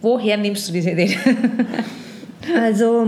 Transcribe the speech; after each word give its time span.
Woher 0.00 0.36
nimmst 0.36 0.68
du 0.68 0.72
diese 0.72 0.90
Idee? 0.90 1.16
also, 2.60 3.06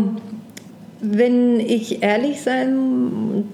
wenn 1.01 1.61
ich 1.61 2.03
ehrlich 2.03 2.41
sein 2.41 3.45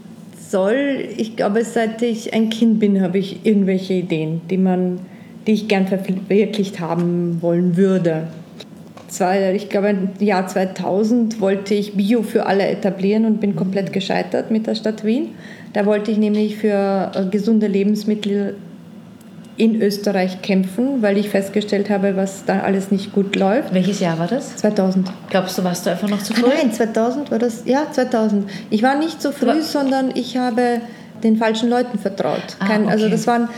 soll, 0.50 1.08
ich 1.16 1.36
glaube, 1.36 1.64
seit 1.64 2.02
ich 2.02 2.32
ein 2.32 2.50
Kind 2.50 2.78
bin, 2.78 3.02
habe 3.02 3.18
ich 3.18 3.44
irgendwelche 3.44 3.94
Ideen, 3.94 4.40
die, 4.48 4.58
man, 4.58 5.00
die 5.46 5.52
ich 5.52 5.68
gern 5.68 5.86
verwirklicht 5.86 6.80
haben 6.80 7.38
wollen 7.42 7.76
würde. 7.76 8.28
Zwei, 9.08 9.54
ich 9.54 9.68
glaube, 9.68 9.90
im 9.90 10.08
Jahr 10.18 10.46
2000 10.46 11.40
wollte 11.40 11.74
ich 11.74 11.94
Bio 11.94 12.22
für 12.22 12.46
alle 12.46 12.66
etablieren 12.66 13.24
und 13.24 13.40
bin 13.40 13.54
komplett 13.54 13.92
gescheitert 13.92 14.50
mit 14.50 14.66
der 14.66 14.74
Stadt 14.74 15.04
Wien. 15.04 15.28
Da 15.72 15.86
wollte 15.86 16.10
ich 16.10 16.18
nämlich 16.18 16.56
für 16.56 17.12
äh, 17.14 17.26
gesunde 17.30 17.66
Lebensmittel 17.66 18.56
in 19.56 19.80
Österreich 19.80 20.42
kämpfen, 20.42 21.02
weil 21.02 21.16
ich 21.16 21.30
festgestellt 21.30 21.88
habe, 21.88 22.16
was 22.16 22.44
da 22.44 22.60
alles 22.60 22.90
nicht 22.90 23.12
gut 23.12 23.36
läuft. 23.36 23.72
Welches 23.72 24.00
Jahr 24.00 24.18
war 24.18 24.26
das? 24.26 24.56
2000. 24.56 25.10
Glaubst 25.30 25.56
du, 25.56 25.64
warst 25.64 25.86
du 25.86 25.90
einfach 25.90 26.08
noch 26.08 26.22
zu 26.22 26.34
früh? 26.34 26.48
Nein, 26.48 26.72
2000 26.72 27.30
war 27.30 27.38
das. 27.38 27.62
Ja, 27.64 27.86
2000. 27.90 28.50
Ich 28.70 28.82
war 28.82 28.98
nicht 28.98 29.22
so 29.22 29.32
früh, 29.32 29.62
sondern 29.62 30.10
ich 30.14 30.36
habe 30.36 30.80
den 31.22 31.36
falschen 31.36 31.70
Leuten 31.70 31.98
vertraut. 31.98 32.56
Ah, 32.58 32.66
Kein, 32.66 32.88
also 32.88 33.06
okay. 33.06 33.06
Also 33.06 33.08
das 33.08 33.26
waren 33.26 33.48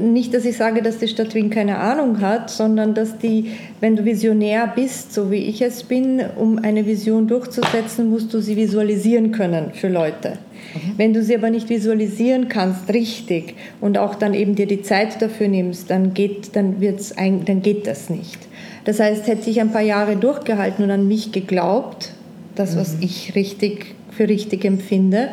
nicht, 0.00 0.34
dass 0.34 0.44
ich 0.44 0.56
sage, 0.56 0.82
dass 0.82 0.98
die 0.98 1.08
Stadt 1.08 1.34
Wien 1.34 1.50
keine 1.50 1.78
Ahnung 1.78 2.20
hat, 2.20 2.50
sondern 2.50 2.94
dass 2.94 3.18
die, 3.18 3.52
wenn 3.80 3.96
du 3.96 4.04
Visionär 4.04 4.72
bist, 4.74 5.12
so 5.12 5.30
wie 5.30 5.36
ich 5.36 5.62
es 5.62 5.84
bin, 5.84 6.22
um 6.36 6.58
eine 6.58 6.86
Vision 6.86 7.26
durchzusetzen, 7.26 8.10
musst 8.10 8.32
du 8.34 8.40
sie 8.40 8.56
visualisieren 8.56 9.32
können 9.32 9.72
für 9.72 9.88
Leute. 9.88 10.38
Mhm. 10.74 10.92
Wenn 10.96 11.12
du 11.12 11.22
sie 11.22 11.34
aber 11.34 11.50
nicht 11.50 11.68
visualisieren 11.68 12.48
kannst, 12.48 12.92
richtig, 12.92 13.54
und 13.80 13.98
auch 13.98 14.14
dann 14.14 14.34
eben 14.34 14.54
dir 14.54 14.66
die 14.66 14.82
Zeit 14.82 15.20
dafür 15.20 15.48
nimmst, 15.48 15.90
dann 15.90 16.14
geht, 16.14 16.56
dann 16.56 16.80
wird's 16.80 17.12
ein, 17.12 17.44
dann 17.44 17.62
geht 17.62 17.86
das 17.86 18.10
nicht. 18.10 18.38
Das 18.84 19.00
heißt, 19.00 19.26
hätte 19.26 19.50
ich 19.50 19.60
ein 19.60 19.72
paar 19.72 19.82
Jahre 19.82 20.16
durchgehalten 20.16 20.84
und 20.84 20.90
an 20.90 21.06
mich 21.06 21.32
geglaubt, 21.32 22.12
das, 22.54 22.76
was 22.76 22.96
mhm. 22.96 23.02
ich 23.02 23.34
richtig 23.34 23.94
für 24.10 24.28
richtig 24.28 24.64
empfinde, 24.64 25.30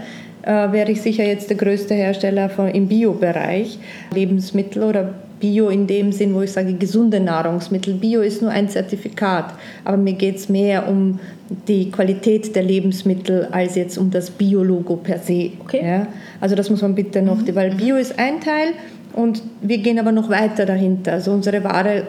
äh, 0.47 0.71
wäre 0.71 0.91
ich 0.91 1.01
sicher 1.01 1.25
jetzt 1.25 1.49
der 1.49 1.57
größte 1.57 1.93
Hersteller 1.93 2.49
von, 2.49 2.69
im 2.69 2.87
Bio-Bereich. 2.87 3.77
Lebensmittel 4.13 4.83
oder 4.83 5.13
Bio 5.39 5.67
in 5.69 5.85
dem 5.85 6.11
Sinn, 6.11 6.33
wo 6.33 6.41
ich 6.41 6.51
sage 6.51 6.73
gesunde 6.73 7.19
Nahrungsmittel. 7.19 7.93
Bio 7.95 8.21
ist 8.21 8.41
nur 8.41 8.49
ein 8.49 8.69
Zertifikat, 8.69 9.53
aber 9.83 9.97
mir 9.97 10.13
geht 10.13 10.37
es 10.37 10.49
mehr 10.49 10.87
um 10.87 11.19
die 11.67 11.91
Qualität 11.91 12.55
der 12.55 12.63
Lebensmittel 12.63 13.49
als 13.51 13.75
jetzt 13.75 13.97
um 13.97 14.09
das 14.09 14.31
Bio-Logo 14.31 14.95
per 14.95 15.19
se. 15.19 15.51
Okay. 15.59 15.85
Ja? 15.85 16.07
Also 16.39 16.55
das 16.55 16.69
muss 16.69 16.81
man 16.81 16.95
bitte 16.95 17.21
noch, 17.21 17.37
mhm. 17.37 17.53
weil 17.53 17.75
Bio 17.75 17.97
ist 17.97 18.17
ein 18.17 18.39
Teil 18.39 18.69
und 19.13 19.43
wir 19.61 19.79
gehen 19.79 19.99
aber 19.99 20.13
noch 20.13 20.29
weiter 20.29 20.65
dahinter. 20.65 21.13
Also 21.13 21.31
unsere 21.31 21.63
Ware 21.63 22.03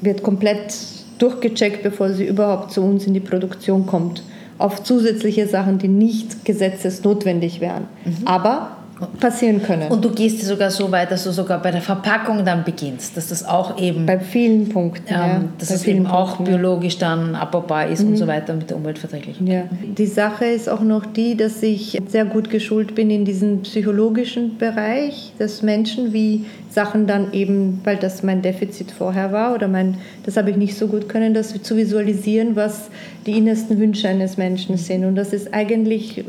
wird 0.00 0.22
komplett 0.22 0.74
durchgecheckt, 1.18 1.82
bevor 1.82 2.10
sie 2.10 2.26
überhaupt 2.26 2.72
zu 2.72 2.82
uns 2.82 3.06
in 3.06 3.14
die 3.14 3.20
Produktion 3.20 3.84
kommt 3.84 4.22
auf 4.60 4.82
zusätzliche 4.82 5.46
Sachen, 5.46 5.78
die 5.78 5.88
nicht 5.88 6.44
gesetzesnotwendig 6.44 7.60
wären, 7.60 7.88
mhm. 8.04 8.18
aber 8.26 8.76
passieren 9.18 9.62
können. 9.62 9.90
Und 9.90 10.04
du 10.04 10.10
gehst 10.10 10.42
sogar 10.42 10.70
so 10.70 10.90
weit, 10.90 11.10
dass 11.10 11.24
du 11.24 11.32
sogar 11.32 11.60
bei 11.60 11.70
der 11.70 11.82
Verpackung 11.82 12.44
dann 12.44 12.64
beginnst, 12.64 13.16
dass 13.16 13.28
das 13.28 13.44
auch 13.44 13.78
eben 13.78 14.06
bei 14.06 14.18
vielen 14.18 14.68
Punkten, 14.68 15.08
ähm, 15.08 15.14
ja, 15.14 15.44
dass 15.58 15.70
es 15.70 15.86
eben 15.86 16.06
auch 16.06 16.36
Punkten, 16.36 16.44
biologisch 16.44 16.98
dann 16.98 17.34
abbaubar 17.34 17.88
ist 17.88 18.02
mhm. 18.02 18.10
und 18.10 18.16
so 18.16 18.26
weiter 18.26 18.54
mit 18.54 18.70
der 18.70 18.76
Umweltverträglichkeit. 18.76 19.48
Ja. 19.48 19.62
Die 19.82 20.06
Sache 20.06 20.46
ist 20.46 20.68
auch 20.68 20.80
noch 20.80 21.06
die, 21.06 21.36
dass 21.36 21.62
ich 21.62 22.00
sehr 22.08 22.24
gut 22.24 22.50
geschult 22.50 22.94
bin 22.94 23.10
in 23.10 23.24
diesem 23.24 23.62
psychologischen 23.62 24.58
Bereich, 24.58 25.32
dass 25.38 25.62
Menschen 25.62 26.12
wie 26.12 26.44
Sachen 26.70 27.06
dann 27.06 27.32
eben, 27.32 27.80
weil 27.84 27.96
das 27.96 28.22
mein 28.22 28.42
Defizit 28.42 28.90
vorher 28.92 29.32
war 29.32 29.54
oder 29.54 29.66
mein, 29.66 29.96
das 30.24 30.36
habe 30.36 30.50
ich 30.50 30.56
nicht 30.56 30.76
so 30.76 30.86
gut 30.86 31.08
können, 31.08 31.34
das 31.34 31.60
zu 31.62 31.76
visualisieren, 31.76 32.54
was 32.54 32.90
die 33.26 33.36
innersten 33.36 33.78
Wünsche 33.78 34.08
eines 34.08 34.36
Menschen 34.36 34.76
sind. 34.76 35.04
Und 35.04 35.16
das 35.16 35.32
ist 35.32 35.52
eigentlich 35.52 36.24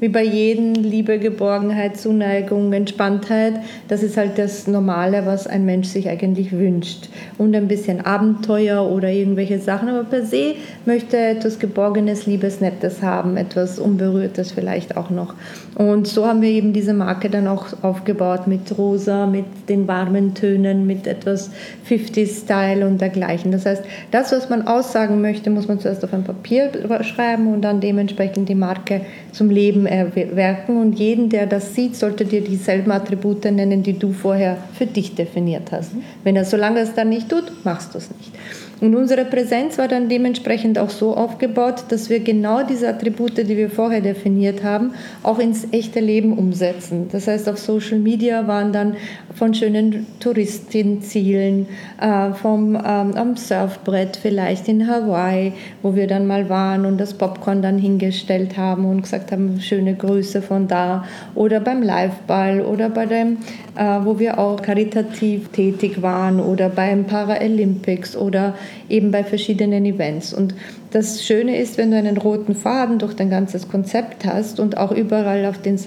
wie 0.00 0.08
bei 0.08 0.22
jedem 0.22 0.74
Liebe, 0.74 1.18
Geborgenheit, 1.18 1.96
Zuneigung, 1.96 2.72
Entspanntheit. 2.72 3.54
Das 3.88 4.02
ist 4.02 4.16
halt 4.16 4.38
das 4.38 4.66
Normale, 4.66 5.24
was 5.26 5.46
ein 5.46 5.64
Mensch 5.64 5.88
sich 5.88 6.08
eigentlich 6.08 6.52
wünscht. 6.52 7.08
Und 7.38 7.54
ein 7.54 7.68
bisschen 7.68 8.04
Abenteuer 8.04 8.90
oder 8.90 9.08
irgendwelche 9.08 9.58
Sachen. 9.58 9.88
Aber 9.88 10.04
per 10.04 10.24
se 10.24 10.54
möchte 10.84 11.16
er 11.16 11.30
etwas 11.32 11.58
Geborgenes, 11.58 12.26
Liebes, 12.26 12.60
Nettes 12.60 13.02
haben, 13.02 13.36
etwas 13.36 13.78
Unberührtes 13.78 14.52
vielleicht 14.52 14.96
auch 14.96 15.10
noch. 15.10 15.34
Und 15.74 16.06
so 16.06 16.26
haben 16.26 16.42
wir 16.42 16.50
eben 16.50 16.72
diese 16.72 16.94
Marke 16.94 17.30
dann 17.30 17.48
auch 17.48 17.66
aufgebaut 17.82 18.46
mit 18.46 18.76
Rosa, 18.76 19.26
mit 19.26 19.44
den 19.68 19.88
warmen 19.88 20.34
Tönen, 20.34 20.86
mit 20.86 21.06
etwas 21.06 21.50
50-Style 21.88 22.86
und 22.86 23.00
dergleichen. 23.00 23.50
Das 23.50 23.66
heißt, 23.66 23.82
das, 24.10 24.32
was 24.32 24.48
man 24.50 24.66
aussagen 24.66 25.20
möchte, 25.20 25.50
muss 25.50 25.66
man 25.66 25.80
zuerst 25.80 26.04
auf 26.04 26.12
ein 26.12 26.24
Papier 26.24 26.70
schreiben 27.02 27.52
und 27.52 27.62
dann 27.62 27.80
dementsprechend 27.80 28.48
die 28.48 28.54
Marke 28.54 29.00
zum 29.32 29.50
Leben 29.50 29.83
erwerken. 29.86 30.80
Und 30.80 30.98
jeden, 30.98 31.28
der 31.28 31.46
das 31.46 31.74
sieht, 31.74 31.96
sollte 31.96 32.24
dir 32.24 32.40
dieselben 32.40 32.90
Attribute 32.90 33.44
nennen, 33.46 33.82
die 33.82 33.98
du 33.98 34.12
vorher 34.12 34.58
für 34.72 34.86
dich 34.86 35.14
definiert 35.14 35.72
hast. 35.72 35.92
Wenn 36.22 36.36
er, 36.36 36.44
solange 36.44 36.80
es 36.80 36.94
dann 36.94 37.08
nicht 37.08 37.28
tut, 37.28 37.64
machst 37.64 37.94
du 37.94 37.98
es 37.98 38.10
nicht. 38.10 38.32
Und 38.84 38.94
unsere 38.94 39.24
Präsenz 39.24 39.78
war 39.78 39.88
dann 39.88 40.10
dementsprechend 40.10 40.78
auch 40.78 40.90
so 40.90 41.16
aufgebaut, 41.16 41.84
dass 41.88 42.10
wir 42.10 42.20
genau 42.20 42.66
diese 42.66 42.86
Attribute, 42.86 43.38
die 43.38 43.56
wir 43.56 43.70
vorher 43.70 44.02
definiert 44.02 44.62
haben, 44.62 44.92
auch 45.22 45.38
ins 45.38 45.66
echte 45.72 46.00
Leben 46.00 46.36
umsetzen. 46.36 47.08
Das 47.10 47.26
heißt, 47.26 47.48
auf 47.48 47.56
Social 47.56 47.98
Media 47.98 48.46
waren 48.46 48.74
dann 48.74 48.96
von 49.34 49.54
schönen 49.54 50.06
Touristenzielen, 50.20 51.66
äh, 51.98 52.34
vom 52.34 52.74
ähm, 52.76 53.14
am 53.14 53.36
Surfbrett 53.36 54.18
vielleicht 54.20 54.68
in 54.68 54.86
Hawaii, 54.86 55.54
wo 55.80 55.94
wir 55.94 56.06
dann 56.06 56.26
mal 56.26 56.50
waren 56.50 56.84
und 56.84 56.98
das 56.98 57.14
Popcorn 57.14 57.62
dann 57.62 57.78
hingestellt 57.78 58.58
haben 58.58 58.84
und 58.84 59.00
gesagt 59.00 59.32
haben, 59.32 59.60
schöne 59.62 59.94
Grüße 59.94 60.42
von 60.42 60.68
da. 60.68 61.04
Oder 61.34 61.60
beim 61.60 61.80
Liveball 61.80 62.60
oder 62.60 62.90
bei 62.90 63.06
dem, 63.06 63.38
äh, 63.76 63.82
wo 64.04 64.18
wir 64.18 64.38
auch 64.38 64.60
karitativ 64.60 65.48
tätig 65.48 66.02
waren 66.02 66.38
oder 66.38 66.68
beim 66.68 67.04
Paralympics 67.04 68.14
oder 68.14 68.52
eben 68.88 69.10
bei 69.10 69.24
verschiedenen 69.24 69.84
Events. 69.84 70.32
Und 70.32 70.54
das 70.92 71.24
Schöne 71.24 71.58
ist, 71.58 71.78
wenn 71.78 71.90
du 71.90 71.96
einen 71.96 72.16
roten 72.16 72.54
Faden 72.54 72.98
durch 72.98 73.14
dein 73.14 73.30
ganzes 73.30 73.68
Konzept 73.68 74.24
hast 74.24 74.60
und 74.60 74.76
auch 74.76 74.92
überall 74.92 75.46
auf 75.46 75.58
den 75.58 75.78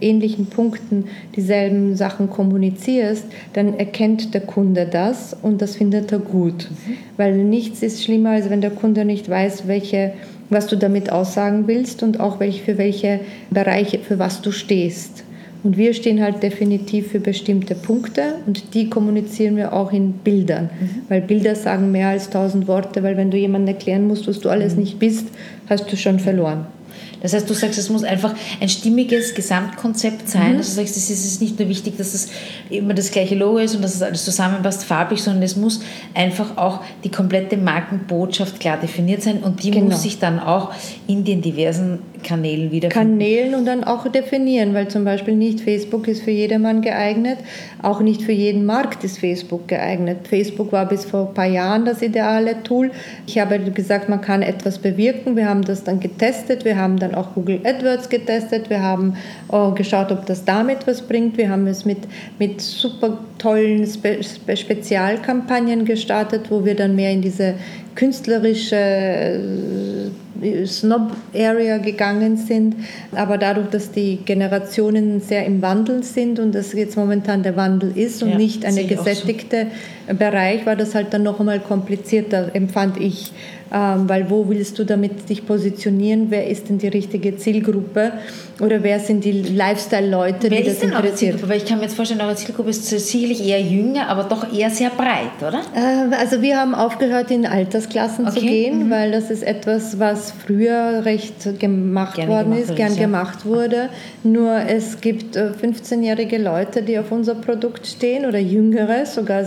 ähnlichen 0.00 0.46
Punkten 0.46 1.04
dieselben 1.36 1.96
Sachen 1.96 2.28
kommunizierst, 2.30 3.24
dann 3.52 3.78
erkennt 3.78 4.34
der 4.34 4.40
Kunde 4.40 4.86
das 4.90 5.36
und 5.40 5.62
das 5.62 5.76
findet 5.76 6.10
er 6.12 6.18
gut. 6.18 6.68
Mhm. 6.70 6.96
Weil 7.16 7.36
nichts 7.38 7.82
ist 7.82 8.02
schlimmer, 8.02 8.30
als 8.30 8.50
wenn 8.50 8.60
der 8.60 8.70
Kunde 8.70 9.04
nicht 9.04 9.28
weiß, 9.28 9.68
welche 9.68 10.12
was 10.50 10.66
du 10.66 10.76
damit 10.76 11.12
aussagen 11.12 11.66
willst 11.66 12.02
und 12.02 12.20
auch 12.20 12.40
welche, 12.40 12.62
für 12.62 12.78
welche 12.78 13.20
Bereiche, 13.50 13.98
für 13.98 14.18
was 14.18 14.40
du 14.40 14.50
stehst. 14.50 15.24
Und 15.64 15.76
wir 15.76 15.92
stehen 15.92 16.22
halt 16.22 16.42
definitiv 16.42 17.08
für 17.08 17.20
bestimmte 17.20 17.74
Punkte 17.74 18.36
und 18.46 18.74
die 18.74 18.88
kommunizieren 18.88 19.56
wir 19.56 19.72
auch 19.72 19.92
in 19.92 20.12
Bildern. 20.12 20.70
Mhm. 20.80 20.88
Weil 21.08 21.20
Bilder 21.20 21.54
sagen 21.56 21.90
mehr 21.90 22.08
als 22.08 22.30
tausend 22.30 22.68
Worte, 22.68 23.02
weil 23.02 23.16
wenn 23.16 23.30
du 23.30 23.36
jemandem 23.36 23.74
erklären 23.74 24.06
musst, 24.06 24.28
was 24.28 24.40
du 24.40 24.48
alles 24.48 24.74
mhm. 24.74 24.80
nicht 24.80 24.98
bist, 24.98 25.26
hast 25.68 25.90
du 25.90 25.96
schon 25.96 26.20
verloren. 26.20 26.66
Das 27.20 27.32
heißt, 27.32 27.48
du 27.48 27.54
sagst, 27.54 27.78
es 27.78 27.90
muss 27.90 28.04
einfach 28.04 28.34
ein 28.60 28.68
stimmiges 28.68 29.34
Gesamtkonzept 29.34 30.28
sein. 30.28 30.52
Mhm. 30.52 30.58
Also 30.58 30.70
du 30.70 30.76
sagst, 30.76 30.96
es 30.96 31.10
ist 31.10 31.40
nicht 31.40 31.58
nur 31.58 31.68
wichtig, 31.68 31.96
dass 31.96 32.14
es 32.14 32.28
immer 32.70 32.94
das 32.94 33.10
gleiche 33.10 33.34
Logo 33.34 33.58
ist 33.58 33.74
und 33.74 33.82
dass 33.82 33.94
es 33.94 34.02
alles 34.02 34.24
zusammenpasst 34.24 34.84
farbig, 34.84 35.22
sondern 35.22 35.42
es 35.42 35.56
muss 35.56 35.80
einfach 36.14 36.56
auch 36.56 36.80
die 37.04 37.10
komplette 37.10 37.56
Markenbotschaft 37.56 38.60
klar 38.60 38.78
definiert 38.78 39.22
sein 39.22 39.38
und 39.38 39.62
die 39.62 39.70
genau. 39.70 39.86
muss 39.86 40.02
sich 40.02 40.18
dann 40.18 40.38
auch 40.38 40.72
in 41.06 41.24
den 41.24 41.42
diversen 41.42 42.00
Kanälen 42.22 42.70
wiederfinden. 42.70 43.18
Kanälen 43.18 43.54
und 43.54 43.64
dann 43.64 43.84
auch 43.84 44.08
definieren, 44.08 44.74
weil 44.74 44.88
zum 44.88 45.04
Beispiel 45.04 45.34
nicht 45.34 45.60
Facebook 45.60 46.08
ist 46.08 46.22
für 46.22 46.30
jedermann 46.30 46.82
geeignet, 46.82 47.38
auch 47.82 48.00
nicht 48.00 48.22
für 48.22 48.32
jeden 48.32 48.64
Markt 48.66 49.04
ist 49.04 49.18
Facebook 49.18 49.68
geeignet. 49.68 50.28
Facebook 50.28 50.72
war 50.72 50.86
bis 50.86 51.04
vor 51.04 51.28
ein 51.28 51.34
paar 51.34 51.46
Jahren 51.46 51.84
das 51.84 52.02
ideale 52.02 52.62
Tool. 52.62 52.90
Ich 53.26 53.38
habe 53.38 53.58
gesagt, 53.58 54.08
man 54.08 54.20
kann 54.20 54.42
etwas 54.42 54.78
bewirken. 54.78 55.36
Wir 55.36 55.48
haben 55.48 55.62
das 55.62 55.84
dann 55.84 56.00
getestet, 56.00 56.64
wir 56.64 56.76
haben 56.76 56.98
dann 56.98 57.07
auch 57.14 57.34
Google 57.34 57.60
AdWords 57.64 58.08
getestet, 58.08 58.70
wir 58.70 58.82
haben 58.82 59.14
oh, 59.48 59.72
geschaut, 59.72 60.10
ob 60.12 60.26
das 60.26 60.44
damit 60.44 60.86
was 60.86 61.02
bringt. 61.02 61.36
Wir 61.36 61.50
haben 61.50 61.66
es 61.66 61.84
mit, 61.84 61.98
mit 62.38 62.60
super 62.60 63.18
tollen 63.38 63.86
Spe 63.86 64.18
Spezialkampagnen 64.22 65.84
gestartet, 65.84 66.50
wo 66.50 66.64
wir 66.64 66.74
dann 66.74 66.96
mehr 66.96 67.12
in 67.12 67.22
diese 67.22 67.54
künstlerische 67.94 68.76
äh, 70.42 70.66
Snob-Area 70.66 71.78
gegangen 71.78 72.36
sind. 72.36 72.76
Aber 73.12 73.38
dadurch, 73.38 73.70
dass 73.70 73.90
die 73.90 74.18
Generationen 74.24 75.20
sehr 75.20 75.44
im 75.44 75.62
Wandel 75.62 76.02
sind 76.04 76.38
und 76.38 76.54
das 76.54 76.72
jetzt 76.72 76.96
momentan 76.96 77.42
der 77.42 77.56
Wandel 77.56 77.96
ist 77.96 78.22
und 78.22 78.30
ja, 78.30 78.36
nicht 78.36 78.64
eine 78.64 78.84
gesättigte 78.84 79.66
Bereich 80.16 80.64
war 80.66 80.76
das 80.76 80.94
halt 80.94 81.12
dann 81.12 81.22
noch 81.22 81.40
einmal 81.40 81.60
komplizierter, 81.60 82.54
empfand 82.54 82.98
ich. 82.98 83.32
Ähm, 83.70 84.08
weil 84.08 84.30
wo 84.30 84.48
willst 84.48 84.78
du 84.78 84.84
damit 84.84 85.28
dich 85.28 85.46
positionieren? 85.46 86.26
Wer 86.30 86.46
ist 86.48 86.70
denn 86.70 86.78
die 86.78 86.88
richtige 86.88 87.36
Zielgruppe? 87.36 88.12
Oder 88.60 88.82
wer 88.82 88.98
sind 88.98 89.24
die 89.24 89.32
Lifestyle-Leute, 89.32 90.48
die 90.48 90.64
das 90.64 90.82
interessiert? 90.82 91.46
Weil 91.48 91.58
ich 91.58 91.66
kann 91.66 91.78
mir 91.78 91.84
jetzt 91.84 91.94
vorstellen, 91.94 92.20
eure 92.20 92.34
Zielgruppe 92.34 92.70
ist 92.70 92.86
sicherlich 92.86 93.46
eher 93.46 93.60
jünger, 93.60 94.08
aber 94.08 94.24
doch 94.24 94.52
eher 94.52 94.70
sehr 94.70 94.90
breit, 94.90 95.36
oder? 95.40 95.60
Äh, 95.74 96.14
also 96.16 96.40
wir 96.42 96.58
haben 96.58 96.74
aufgehört, 96.74 97.30
in 97.30 97.46
Altersklassen 97.46 98.26
okay. 98.26 98.40
zu 98.40 98.46
gehen, 98.46 98.86
mhm. 98.86 98.90
weil 98.90 99.12
das 99.12 99.30
ist 99.30 99.42
etwas, 99.42 99.98
was 99.98 100.32
früher 100.32 101.04
recht 101.04 101.60
gemacht 101.60 102.16
Gerne 102.16 102.30
worden 102.30 102.50
gemacht 102.52 102.70
ist, 102.70 102.76
gern 102.76 102.94
ja. 102.94 103.00
gemacht 103.02 103.44
wurde. 103.44 103.90
Nur 104.24 104.56
es 104.66 105.00
gibt 105.00 105.36
15-jährige 105.36 106.36
äh, 106.36 106.42
Leute, 106.42 106.82
die 106.82 106.98
auf 106.98 107.12
unser 107.12 107.34
Produkt 107.34 107.86
stehen 107.86 108.24
oder 108.24 108.38
jüngere, 108.38 109.06
sogar 109.06 109.44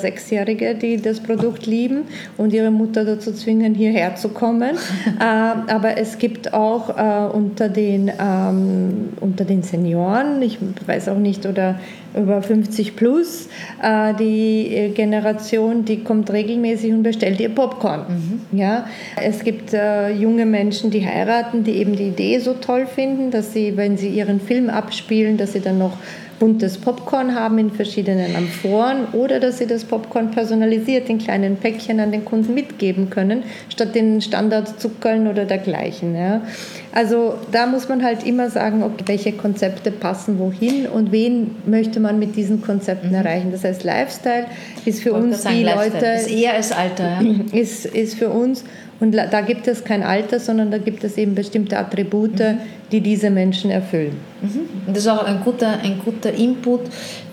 Sechsjährige, 0.51 0.75
die 0.75 0.98
das 0.98 1.19
Produkt 1.19 1.65
lieben 1.65 2.03
und 2.38 2.53
ihre 2.53 2.71
Mutter 2.71 3.06
dazu 3.06 3.31
zwingen, 3.33 3.74
hierher 3.75 4.15
zu 4.15 4.30
kommen. 4.30 4.75
äh, 5.19 5.24
aber 5.24 5.98
es 5.98 6.18
gibt 6.18 6.53
auch 6.53 6.89
äh, 6.89 7.33
unter, 7.33 7.69
den, 7.69 8.12
ähm, 8.19 9.09
unter 9.19 9.45
den 9.45 9.63
Senioren, 9.63 10.42
ich 10.42 10.57
weiß 10.86 11.09
auch 11.09 11.18
nicht, 11.18 11.45
oder 11.45 11.80
über 12.15 12.42
50 12.42 12.95
plus, 12.95 13.48
äh, 13.81 14.13
die 14.15 14.92
Generation, 14.94 15.86
die 15.86 16.03
kommt 16.03 16.31
regelmäßig 16.31 16.92
und 16.92 17.03
bestellt 17.03 17.39
ihr 17.39 17.50
Popcorn. 17.50 18.42
Mhm. 18.51 18.57
Ja? 18.57 18.86
Es 19.21 19.44
gibt 19.44 19.71
junge 19.71 20.45
Menschen, 20.45 20.92
die 20.92 21.06
heiraten, 21.06 21.63
die 21.63 21.77
eben 21.77 21.95
die 21.95 22.07
Idee 22.07 22.39
so 22.39 22.53
toll 22.53 22.86
finden, 22.86 23.31
dass 23.31 23.53
sie, 23.53 23.77
wenn 23.77 23.98
sie 23.98 24.09
ihren 24.09 24.39
Film 24.39 24.69
abspielen, 24.69 25.38
dass 25.38 25.53
sie 25.53 25.62
dann 25.62 25.77
noch 25.77 25.98
buntes 26.41 26.79
Popcorn 26.79 27.35
haben 27.35 27.59
in 27.59 27.69
verschiedenen 27.69 28.35
Amphoren 28.35 29.05
oder 29.13 29.39
dass 29.39 29.59
sie 29.59 29.67
das 29.67 29.83
Popcorn 29.83 30.31
personalisiert 30.31 31.07
in 31.07 31.19
kleinen 31.19 31.55
Päckchen 31.55 31.99
an 31.99 32.11
den 32.11 32.25
Kunden 32.25 32.55
mitgeben 32.55 33.11
können, 33.11 33.43
statt 33.69 33.93
den 33.93 34.21
Standardzuckern 34.21 35.27
oder 35.27 35.45
dergleichen. 35.45 36.15
Ja. 36.15 36.41
Also 36.91 37.35
da 37.51 37.67
muss 37.67 37.88
man 37.88 38.03
halt 38.03 38.25
immer 38.25 38.49
sagen, 38.49 38.81
okay, 38.81 39.03
welche 39.05 39.33
Konzepte 39.33 39.91
passen 39.91 40.39
wohin 40.39 40.88
und 40.88 41.11
wen 41.11 41.57
möchte 41.67 41.99
man 41.99 42.17
mit 42.17 42.35
diesen 42.35 42.63
Konzepten 42.63 43.09
mhm. 43.09 43.15
erreichen. 43.15 43.51
Das 43.51 43.63
heißt, 43.63 43.83
Lifestyle 43.83 44.47
ist 44.83 45.03
für 45.03 45.13
uns 45.13 45.43
die 45.43 45.61
Lifestyle. 45.61 46.15
Leute... 46.15 46.21
Ist 46.21 46.31
eher 46.31 46.55
als 46.55 46.71
Alter. 46.71 47.21
Ja. 47.21 47.31
Ist, 47.61 47.85
ist 47.85 48.15
für 48.15 48.29
uns 48.29 48.63
und 49.01 49.13
da 49.13 49.42
gibt 49.42 49.68
es 49.68 49.83
kein 49.83 50.03
Alter, 50.03 50.39
sondern 50.39 50.69
da 50.69 50.77
gibt 50.77 51.03
es 51.03 51.18
eben 51.18 51.33
bestimmte 51.33 51.77
Attribute, 51.77 52.39
mhm. 52.39 52.59
die 52.92 53.01
diese 53.01 53.31
Menschen 53.31 53.71
erfüllen. 53.71 54.15
Mhm. 54.42 54.94
Das 54.94 55.00
ist 55.00 55.07
auch 55.07 55.24
ein 55.25 55.42
guter, 55.44 55.80
ein 55.81 56.00
guter 56.06 56.31
Input 56.31 56.81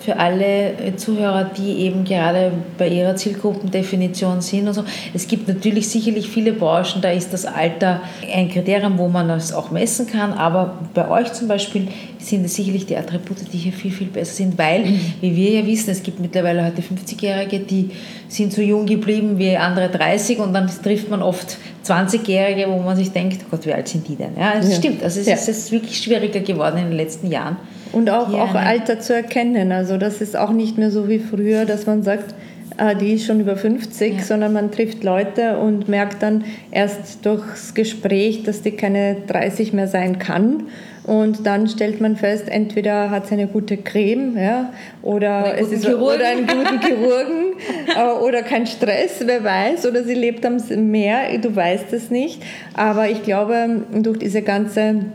für 0.09 0.19
alle 0.19 0.73
Zuhörer, 0.97 1.51
die 1.55 1.81
eben 1.81 2.05
gerade 2.05 2.51
bei 2.79 2.89
ihrer 2.89 3.15
Zielgruppendefinition 3.15 4.41
sind 4.41 4.67
und 4.67 4.73
so. 4.73 4.85
Es 5.13 5.29
gibt 5.29 5.49
natürlich 5.49 5.91
sicherlich 5.91 6.31
viele 6.31 6.55
Branchen, 6.55 7.03
da 7.03 7.11
ist 7.11 7.35
das 7.35 7.45
Alter 7.45 8.01
ein 8.35 8.49
Kriterium, 8.49 8.97
wo 8.97 9.09
man 9.09 9.29
das 9.29 9.53
auch 9.53 9.71
messen 9.71 10.07
kann, 10.07 10.33
aber 10.33 10.79
bei 10.95 11.11
euch 11.11 11.31
zum 11.35 11.47
Beispiel 11.47 11.89
sind 12.19 12.47
es 12.47 12.55
sicherlich 12.55 12.87
die 12.87 12.97
Attribute, 12.97 13.53
die 13.53 13.59
hier 13.59 13.73
viel, 13.73 13.91
viel 13.91 14.07
besser 14.07 14.33
sind, 14.33 14.57
weil, 14.57 14.87
mhm. 14.87 15.01
wie 15.21 15.37
wir 15.37 15.51
ja 15.61 15.67
wissen, 15.67 15.91
es 15.91 16.03
gibt 16.03 16.21
mittlerweile 16.21 16.65
heute 16.65 16.81
50-Jährige, 16.81 17.59
die 17.59 17.91
sind 18.29 18.55
so 18.55 18.63
jung 18.63 18.87
geblieben 18.87 19.39
wie 19.39 19.59
andere 19.59 19.91
30 19.91 20.39
und 20.39 20.55
dann 20.55 20.71
trifft 20.83 21.11
man 21.11 21.21
oft 21.21 21.59
20-Jährige, 21.85 22.71
wo 22.71 22.79
man 22.79 22.97
sich 22.97 23.13
denkt, 23.13 23.43
oh 23.45 23.49
Gott, 23.51 23.67
wie 23.67 23.75
alt 23.75 23.89
sind 23.89 24.09
die 24.09 24.17
denn? 24.17 24.39
Ja, 24.39 24.55
das 24.57 24.71
ja. 24.71 24.77
stimmt. 24.77 25.03
Also 25.03 25.21
es 25.21 25.27
ja. 25.27 25.35
ist, 25.35 25.49
ist 25.49 25.71
wirklich 25.71 26.03
schwieriger 26.03 26.41
geworden 26.41 26.79
in 26.79 26.85
den 26.85 26.97
letzten 26.97 27.31
Jahren. 27.31 27.59
Und 27.93 28.11
auch, 28.11 28.33
auch 28.33 28.55
Alter 28.55 29.01
zu 29.01 29.15
erkennen. 29.15 29.73
Also 29.73 29.97
das 29.97 30.21
ist 30.21 30.37
auch 30.37 30.51
nicht 30.51 30.79
mehr 30.79 30.91
so 30.91 31.09
wie 31.09 31.19
früher, 31.19 31.65
dass 31.65 31.87
man 31.87 32.03
sagt, 32.03 32.35
ah, 32.79 32.95
die 32.95 33.15
ist 33.15 33.27
schon 33.27 33.41
über 33.41 33.57
50, 33.57 34.15
ja. 34.15 34.23
sondern 34.23 34.53
man 34.53 34.71
trifft 34.71 35.05
Leute 35.05 35.59
und 35.59 35.89
merkt 35.89 36.23
dann 36.23 36.45
erst 36.71 37.25
durchs 37.27 37.75
Gespräch, 37.75 38.45
dass 38.45 38.63
die 38.63 38.73
keine 38.73 39.17
30 39.27 39.73
mehr 39.73 39.89
sein 39.89 40.19
kann. 40.19 40.65
Und 41.05 41.47
dann 41.47 41.69
stellt 41.69 42.03
man 42.03 42.17
fest, 42.17 42.51
entweder 42.51 43.11
hat 43.11 43.29
sie 43.29 43.35
eine 43.35 43.47
gute 43.47 43.79
Creme 43.79 44.37
ja, 44.37 44.75
oder, 45.01 45.59
es 45.59 45.73
ist, 45.73 45.89
oder 45.89 46.29
einen 46.29 46.47
guten 46.47 46.81
Chirurgen 46.85 47.55
äh, 47.97 48.23
oder 48.23 48.43
kein 48.43 48.67
Stress, 48.67 49.23
wer 49.25 49.43
weiß, 49.43 49.87
oder 49.87 50.05
sie 50.05 50.13
lebt 50.13 50.45
am 50.45 50.59
Meer, 50.91 51.39
du 51.39 51.57
weißt 51.57 51.95
es 51.95 52.11
nicht. 52.11 52.43
Aber 52.75 53.09
ich 53.09 53.23
glaube, 53.23 53.85
durch 53.91 54.19
diese 54.19 54.43
ganze 54.43 55.07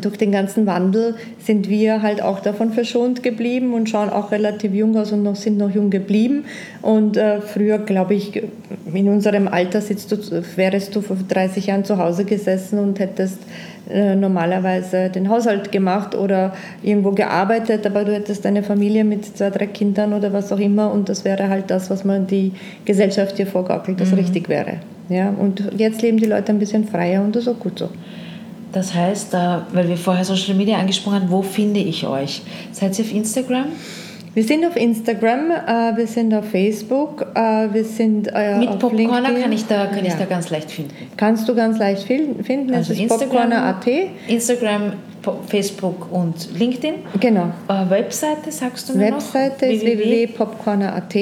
durch 0.00 0.16
den 0.16 0.32
ganzen 0.32 0.66
Wandel 0.66 1.14
sind 1.38 1.68
wir 1.68 2.02
halt 2.02 2.20
auch 2.22 2.40
davon 2.40 2.72
verschont 2.72 3.22
geblieben 3.22 3.74
und 3.74 3.88
schauen 3.88 4.08
auch 4.10 4.32
relativ 4.32 4.74
jung 4.74 4.96
aus 4.96 5.12
und 5.12 5.22
noch, 5.22 5.36
sind 5.36 5.58
noch 5.58 5.70
jung 5.70 5.90
geblieben. 5.90 6.44
Und 6.82 7.16
äh, 7.16 7.40
früher, 7.40 7.78
glaube 7.78 8.14
ich, 8.14 8.42
in 8.92 9.08
unserem 9.08 9.48
Alter 9.48 9.80
sitzt 9.80 10.10
du, 10.12 10.16
wärst 10.56 10.94
du 10.96 11.00
vor 11.00 11.16
30 11.28 11.66
Jahren 11.66 11.84
zu 11.84 11.98
Hause 11.98 12.24
gesessen 12.24 12.78
und 12.78 12.98
hättest 12.98 13.38
äh, 13.88 14.16
normalerweise 14.16 15.10
den 15.10 15.28
Haushalt 15.28 15.70
gemacht 15.70 16.16
oder 16.16 16.54
irgendwo 16.82 17.12
gearbeitet, 17.12 17.86
aber 17.86 18.04
du 18.04 18.12
hättest 18.12 18.44
eine 18.44 18.64
Familie 18.64 19.04
mit 19.04 19.24
zwei, 19.24 19.50
drei 19.50 19.66
Kindern 19.66 20.12
oder 20.12 20.32
was 20.32 20.50
auch 20.50 20.58
immer 20.58 20.90
und 20.90 21.08
das 21.08 21.24
wäre 21.24 21.48
halt 21.48 21.70
das, 21.70 21.88
was 21.88 22.04
man 22.04 22.26
die 22.26 22.52
Gesellschaft 22.84 23.38
dir 23.38 23.46
vorgaukelt, 23.46 24.00
das 24.00 24.10
mhm. 24.10 24.18
richtig 24.18 24.48
wäre. 24.48 24.78
Ja, 25.08 25.28
und 25.30 25.70
jetzt 25.76 26.02
leben 26.02 26.18
die 26.18 26.26
Leute 26.26 26.50
ein 26.50 26.58
bisschen 26.58 26.84
freier 26.84 27.22
und 27.22 27.36
das 27.36 27.44
ist 27.44 27.48
auch 27.48 27.60
gut 27.60 27.78
so. 27.78 27.88
Das 28.76 28.92
heißt, 28.92 29.32
weil 29.32 29.88
wir 29.88 29.96
vorher 29.96 30.22
Social 30.26 30.54
Media 30.54 30.76
angesprochen 30.76 31.14
haben, 31.14 31.30
wo 31.30 31.40
finde 31.40 31.80
ich 31.80 32.06
euch? 32.06 32.42
Seid 32.72 32.98
ihr 32.98 33.06
auf 33.06 33.10
Instagram? 33.10 33.68
Wir 34.36 34.44
sind 34.44 34.66
auf 34.66 34.76
Instagram, 34.76 35.50
äh, 35.50 35.96
wir 35.96 36.06
sind 36.06 36.34
auf 36.34 36.44
Facebook, 36.50 37.24
äh, 37.34 37.72
wir 37.72 37.84
sind 37.84 38.28
äh, 38.34 38.58
Mit 38.58 38.78
Popcorner 38.78 39.32
kann 39.32 39.50
ich 39.50 39.64
da 39.64 39.86
kann 39.86 40.04
ja. 40.04 40.12
ich 40.12 40.12
da 40.12 40.26
ganz 40.26 40.50
leicht 40.50 40.70
finden. 40.70 40.92
Kannst 41.16 41.48
du 41.48 41.54
ganz 41.54 41.78
leicht 41.78 42.02
finden. 42.02 42.74
Also 42.74 42.92
es 42.92 43.00
ist 43.00 43.08
Popcorner.at. 43.08 43.86
Instagram, 44.28 44.92
Facebook 45.46 46.12
und 46.12 46.50
LinkedIn. 46.52 46.96
Genau. 47.18 47.50
Äh, 47.66 47.88
Webseite 47.88 48.52
sagst 48.52 48.90
du 48.90 48.98
mir 48.98 49.06
Webseite 49.06 49.68
noch? 49.68 49.72
ist 49.72 49.82
www.popcorner.at. 49.82 51.14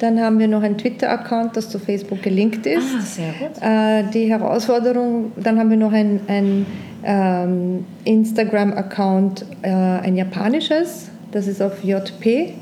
Dann 0.00 0.20
haben 0.20 0.40
wir 0.40 0.48
noch 0.48 0.64
einen 0.64 0.76
Twitter-Account, 0.76 1.56
das 1.56 1.70
zu 1.70 1.78
Facebook 1.78 2.22
gelinkt 2.24 2.66
ist. 2.66 2.88
Ah, 2.98 3.02
sehr 3.02 3.34
gut. 3.38 3.62
Äh, 3.62 4.10
die 4.12 4.28
Herausforderung, 4.28 5.30
dann 5.36 5.60
haben 5.60 5.70
wir 5.70 5.76
noch 5.76 5.92
ein, 5.92 6.18
ein 6.26 6.66
ähm, 7.04 7.84
Instagram-Account, 8.04 9.44
äh, 9.62 9.68
ein 9.68 10.16
japanisches 10.16 11.12
das 11.32 11.46
ist 11.46 11.60
auf 11.60 11.82
JP. 11.82 12.54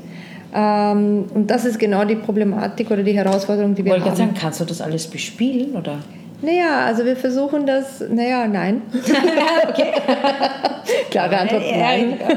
Ähm, 0.53 1.25
und 1.33 1.49
das 1.49 1.65
ist 1.65 1.79
genau 1.79 2.03
die 2.03 2.15
Problematik 2.15 2.91
oder 2.91 3.03
die 3.03 3.13
Herausforderung, 3.13 3.75
die 3.75 3.85
wir 3.85 3.93
Wollte 3.93 4.05
haben. 4.05 4.15
Sagen, 4.15 4.33
kannst 4.39 4.59
du 4.59 4.65
das 4.65 4.81
alles 4.81 5.07
bespielen 5.07 5.75
oder? 5.75 5.99
Naja, 6.41 6.85
also 6.85 7.05
wir 7.05 7.15
versuchen 7.15 7.65
das, 7.65 8.03
naja, 8.09 8.47
nein. 8.47 8.81
okay. 9.69 9.91
Klare 11.11 11.37
Antwort, 11.37 11.63
nein. 11.77 12.17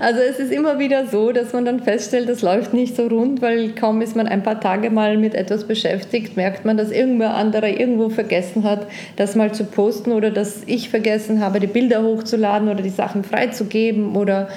Also 0.00 0.18
es 0.20 0.40
ist 0.40 0.50
immer 0.50 0.80
wieder 0.80 1.06
so, 1.06 1.30
dass 1.30 1.52
man 1.52 1.64
dann 1.64 1.78
feststellt, 1.78 2.28
das 2.28 2.42
läuft 2.42 2.74
nicht 2.74 2.96
so 2.96 3.06
rund, 3.06 3.40
weil 3.40 3.70
kaum 3.70 4.00
ist 4.02 4.16
man 4.16 4.26
ein 4.26 4.42
paar 4.42 4.60
Tage 4.60 4.90
mal 4.90 5.16
mit 5.16 5.36
etwas 5.36 5.62
beschäftigt, 5.62 6.36
merkt 6.36 6.64
man, 6.64 6.76
dass 6.76 6.90
irgendwer 6.90 7.34
anderer 7.34 7.68
irgendwo 7.68 8.08
vergessen 8.08 8.64
hat, 8.64 8.88
das 9.14 9.36
mal 9.36 9.52
zu 9.52 9.62
posten 9.62 10.10
oder 10.10 10.32
dass 10.32 10.62
ich 10.66 10.90
vergessen 10.90 11.40
habe, 11.40 11.60
die 11.60 11.68
Bilder 11.68 12.02
hochzuladen 12.02 12.68
oder 12.68 12.82
die 12.82 12.90
Sachen 12.90 13.22
freizugeben 13.22 14.16
oder 14.16 14.48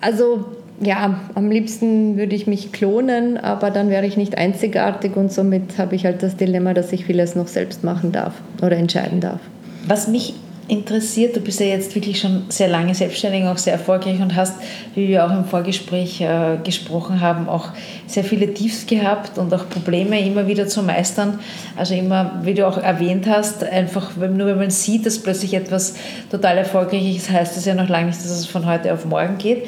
also 0.00 0.44
ja, 0.80 1.20
am 1.34 1.50
liebsten 1.50 2.16
würde 2.16 2.36
ich 2.36 2.46
mich 2.46 2.72
klonen, 2.72 3.36
aber 3.36 3.70
dann 3.70 3.90
wäre 3.90 4.06
ich 4.06 4.16
nicht 4.16 4.38
einzigartig 4.38 5.16
und 5.16 5.32
somit 5.32 5.78
habe 5.78 5.96
ich 5.96 6.04
halt 6.04 6.22
das 6.22 6.36
Dilemma, 6.36 6.72
dass 6.72 6.92
ich 6.92 7.04
vieles 7.04 7.34
noch 7.34 7.48
selbst 7.48 7.82
machen 7.82 8.12
darf 8.12 8.34
oder 8.62 8.76
entscheiden 8.76 9.20
darf. 9.20 9.40
Was 9.86 10.06
mich 10.06 10.34
interessiert, 10.68 11.34
du 11.34 11.40
bist 11.40 11.60
ja 11.60 11.66
jetzt 11.66 11.94
wirklich 11.94 12.20
schon 12.20 12.44
sehr 12.50 12.68
lange 12.68 12.94
selbstständig, 12.94 13.44
auch 13.44 13.56
sehr 13.56 13.72
erfolgreich 13.72 14.20
und 14.20 14.36
hast, 14.36 14.54
wie 14.94 15.08
wir 15.08 15.24
auch 15.24 15.30
im 15.30 15.46
Vorgespräch 15.46 16.20
äh, 16.20 16.58
gesprochen 16.62 17.20
haben, 17.20 17.48
auch 17.48 17.70
sehr 18.06 18.22
viele 18.22 18.52
Tiefs 18.52 18.86
gehabt 18.86 19.38
und 19.38 19.52
auch 19.54 19.68
Probleme 19.68 20.20
immer 20.20 20.46
wieder 20.46 20.68
zu 20.68 20.82
meistern. 20.82 21.40
Also 21.76 21.94
immer, 21.94 22.40
wie 22.42 22.54
du 22.54 22.66
auch 22.66 22.76
erwähnt 22.76 23.26
hast, 23.26 23.64
einfach 23.64 24.16
nur 24.16 24.46
wenn 24.46 24.58
man 24.58 24.70
sieht, 24.70 25.06
dass 25.06 25.18
plötzlich 25.18 25.54
etwas 25.54 25.94
total 26.30 26.58
erfolgreich 26.58 27.16
ist, 27.16 27.30
heißt 27.30 27.56
das 27.56 27.64
ja 27.64 27.74
noch 27.74 27.88
lange 27.88 28.06
nicht, 28.06 28.18
dass 28.18 28.30
es 28.30 28.46
von 28.46 28.66
heute 28.66 28.92
auf 28.92 29.06
morgen 29.06 29.38
geht. 29.38 29.66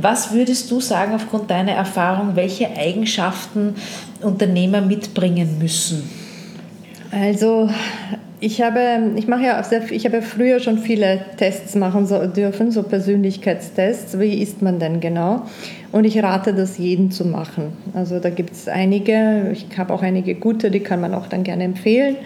Was 0.00 0.32
würdest 0.32 0.70
du 0.70 0.80
sagen 0.80 1.14
aufgrund 1.14 1.50
deiner 1.50 1.72
Erfahrung, 1.72 2.36
welche 2.36 2.74
Eigenschaften 2.76 3.74
Unternehmer 4.22 4.80
mitbringen 4.80 5.58
müssen? 5.58 6.27
Also 7.10 7.68
ich 8.40 8.62
habe, 8.62 9.12
ich 9.16 9.26
mache 9.26 9.44
ja 9.44 9.62
sehr, 9.62 9.90
ich 9.90 10.04
habe 10.04 10.22
früher 10.22 10.60
schon 10.60 10.78
viele 10.78 11.20
Tests 11.36 11.74
machen 11.74 12.06
so, 12.06 12.26
dürfen, 12.26 12.70
so 12.70 12.82
Persönlichkeitstests. 12.82 14.18
Wie 14.18 14.40
ist 14.40 14.62
man 14.62 14.78
denn 14.78 15.00
genau? 15.00 15.42
Und 15.90 16.04
ich 16.04 16.22
rate 16.22 16.54
das 16.54 16.78
jedem 16.78 17.10
zu 17.10 17.24
machen. 17.24 17.72
Also 17.94 18.20
da 18.20 18.30
gibt 18.30 18.52
es 18.52 18.68
einige, 18.68 19.50
ich 19.52 19.66
habe 19.78 19.92
auch 19.92 20.02
einige 20.02 20.34
gute, 20.34 20.70
die 20.70 20.80
kann 20.80 21.00
man 21.00 21.14
auch 21.14 21.26
dann 21.26 21.42
gerne 21.42 21.64
empfehlen. 21.64 22.16